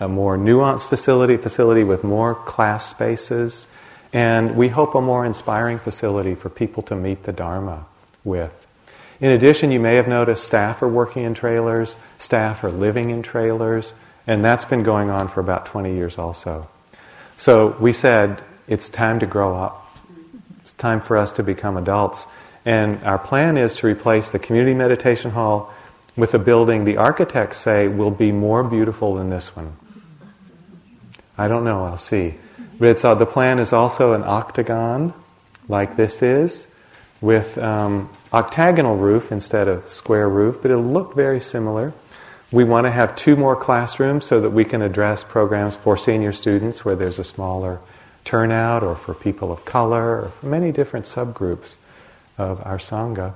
[0.00, 3.66] a more nuanced facility, facility with more class spaces,
[4.14, 7.84] and we hope a more inspiring facility for people to meet the Dharma
[8.24, 8.63] with.
[9.24, 13.22] In addition, you may have noticed staff are working in trailers, staff are living in
[13.22, 13.94] trailers,
[14.26, 16.68] and that's been going on for about 20 years also.
[17.34, 19.98] So we said it's time to grow up.
[20.60, 22.26] It's time for us to become adults.
[22.66, 25.72] And our plan is to replace the community meditation hall
[26.18, 29.74] with a building the architects say will be more beautiful than this one.
[31.38, 32.34] I don't know, I'll see.
[32.78, 35.14] But uh, the plan is also an octagon,
[35.66, 36.73] like this is,
[37.24, 41.94] with um, octagonal roof instead of square roof, but it'll look very similar.
[42.52, 46.32] We want to have two more classrooms so that we can address programs for senior
[46.32, 47.80] students where there's a smaller
[48.24, 51.76] turnout, or for people of color, or for many different subgroups
[52.38, 53.32] of our Sangha.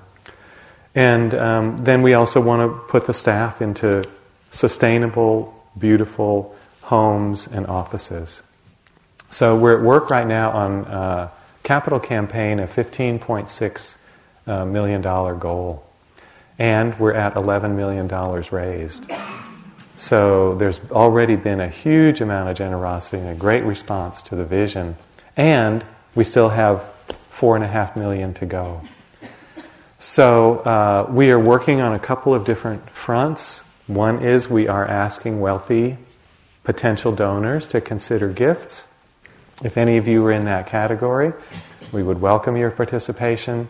[0.95, 4.05] And um, then we also want to put the staff into
[4.51, 8.43] sustainable, beautiful homes and offices.
[9.31, 11.31] So we're at work right now on a
[11.69, 13.99] capital campaign of $15.6
[14.47, 15.85] uh, million dollar goal.
[16.59, 18.09] And we're at $11 million
[18.51, 19.13] raised.
[19.95, 24.47] So there's already been a huge amount of generosity and a great response to the
[24.47, 24.97] vision.
[25.37, 28.81] And we still have four and a half million to go.
[29.99, 33.61] So uh, we are working on a couple of different fronts.
[33.87, 35.99] One is we are asking wealthy
[36.65, 38.87] potential donors to consider gifts.
[39.63, 41.33] If any of you are in that category,
[41.93, 43.69] we would welcome your participation.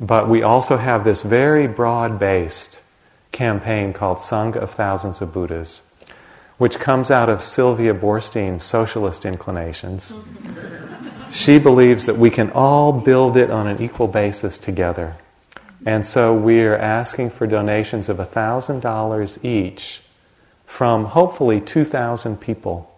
[0.00, 2.80] But we also have this very broad based
[3.32, 5.82] campaign called Sangha of Thousands of Buddhas,
[6.58, 10.14] which comes out of Sylvia Boorstein's socialist inclinations.
[11.30, 15.16] she believes that we can all build it on an equal basis together.
[15.86, 20.00] And so we're asking for donations of $1,000 each
[20.64, 22.93] from hopefully 2,000 people.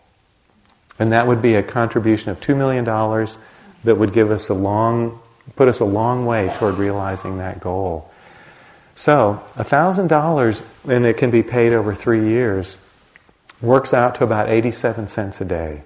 [0.98, 2.84] And that would be a contribution of $2 million
[3.84, 5.20] that would give us a long,
[5.54, 8.10] put us a long way toward realizing that goal.
[8.94, 12.78] So, $1,000, and it can be paid over three years,
[13.60, 15.82] works out to about 87 cents a day.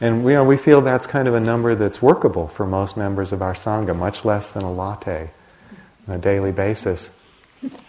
[0.00, 2.96] And we, you know, we feel that's kind of a number that's workable for most
[2.96, 5.30] members of our Sangha, much less than a latte
[6.06, 7.16] on a daily basis.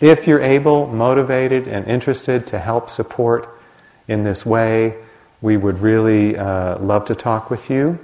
[0.01, 3.47] If you're able, motivated, and interested to help support
[4.07, 4.95] in this way,
[5.41, 7.99] we would really uh, love to talk with you.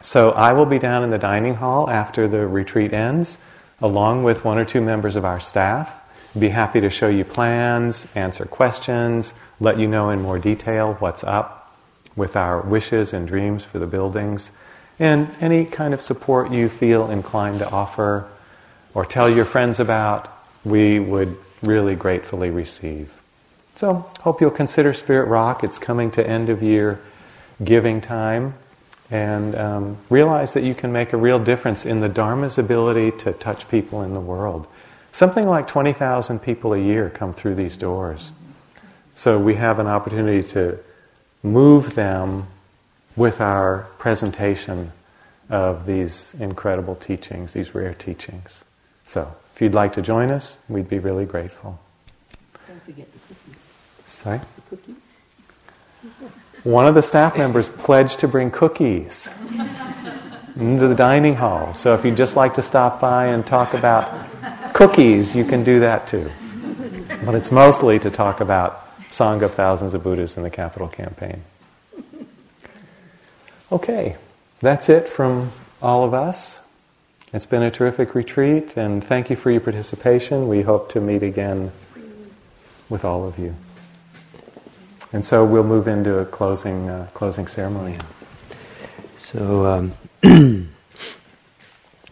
[0.00, 3.38] So I will be down in the dining hall after the retreat ends
[3.80, 6.02] along with one or two members of our staff.
[6.38, 11.24] Be happy to show you plans, answer questions, let you know in more detail what's
[11.24, 11.76] up
[12.16, 14.52] with our wishes and dreams for the buildings,
[14.98, 18.28] and any kind of support you feel inclined to offer
[18.94, 20.32] or tell your friends about,
[20.64, 23.17] we would really gratefully receive.
[23.78, 25.62] So, hope you'll consider Spirit Rock.
[25.62, 26.98] It's coming to end of year
[27.62, 28.54] giving time
[29.08, 33.32] and um, realize that you can make a real difference in the Dharma's ability to
[33.32, 34.66] touch people in the world.
[35.12, 38.32] Something like 20,000 people a year come through these doors.
[39.14, 40.80] So we have an opportunity to
[41.44, 42.48] move them
[43.14, 44.90] with our presentation
[45.48, 48.64] of these incredible teachings, these rare teachings.
[49.04, 51.78] So if you'd like to join us, we'd be really grateful.
[52.84, 53.17] forget the cookies.
[54.08, 54.40] Sorry?
[54.70, 55.14] Cookies?
[56.64, 59.28] One of the staff members pledged to bring cookies
[60.56, 61.74] into the dining hall.
[61.74, 64.10] So if you'd just like to stop by and talk about
[64.72, 66.30] cookies, you can do that too.
[67.24, 71.42] But it's mostly to talk about Sangha of Thousands of Buddhas in the Capital Campaign.
[73.70, 74.16] Okay,
[74.60, 75.52] that's it from
[75.82, 76.66] all of us.
[77.32, 80.48] It's been a terrific retreat, and thank you for your participation.
[80.48, 81.72] We hope to meet again
[82.88, 83.54] with all of you.
[85.10, 87.96] And so we'll move into a closing, uh, closing ceremony.
[89.16, 89.92] So um,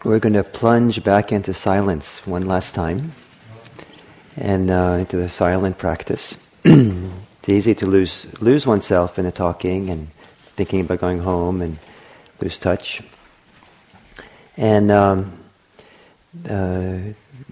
[0.03, 3.11] we're going to plunge back into silence one last time
[4.35, 6.37] and uh, into the silent practice.
[6.63, 10.07] it's easy to lose lose oneself in the talking and
[10.55, 11.77] thinking about going home and
[12.41, 13.03] lose touch.
[14.57, 15.37] And um,
[16.49, 16.97] uh,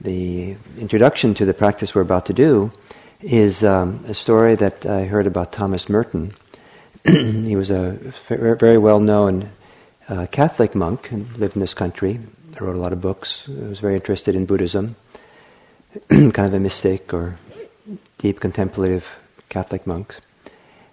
[0.01, 2.71] the introduction to the practice we're about to do
[3.21, 6.33] is um, a story that I heard about Thomas Merton.
[7.05, 7.91] he was a
[8.29, 9.49] very well known
[10.09, 12.19] uh, Catholic monk and lived in this country.
[12.53, 13.45] He wrote a lot of books.
[13.45, 14.95] He was very interested in Buddhism,
[16.09, 17.35] kind of a mystic or
[18.17, 19.17] deep contemplative
[19.49, 20.19] Catholic monks.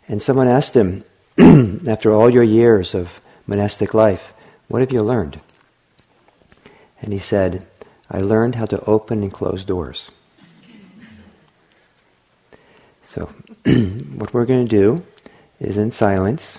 [0.09, 1.05] And someone asked him,
[1.89, 4.33] after all your years of monastic life,
[4.69, 5.41] what have you learned?
[7.01, 7.67] And he said,
[8.11, 10.11] I learned how to open and close doors.
[13.13, 13.27] So,
[14.15, 15.05] what we're going to do
[15.61, 16.59] is in silence,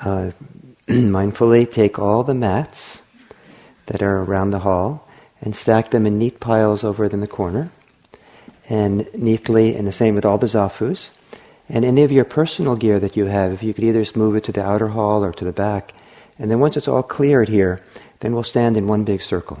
[0.00, 0.30] uh,
[0.88, 3.02] mindfully take all the mats
[3.84, 5.06] that are around the hall
[5.42, 7.70] and stack them in neat piles over in the corner.
[8.66, 11.10] And neatly, and the same with all the zafus.
[11.68, 14.36] And any of your personal gear that you have, if you could either just move
[14.36, 15.92] it to the outer hall or to the back.
[16.38, 17.78] And then once it's all cleared here,
[18.20, 19.58] then we'll stand in one big circle.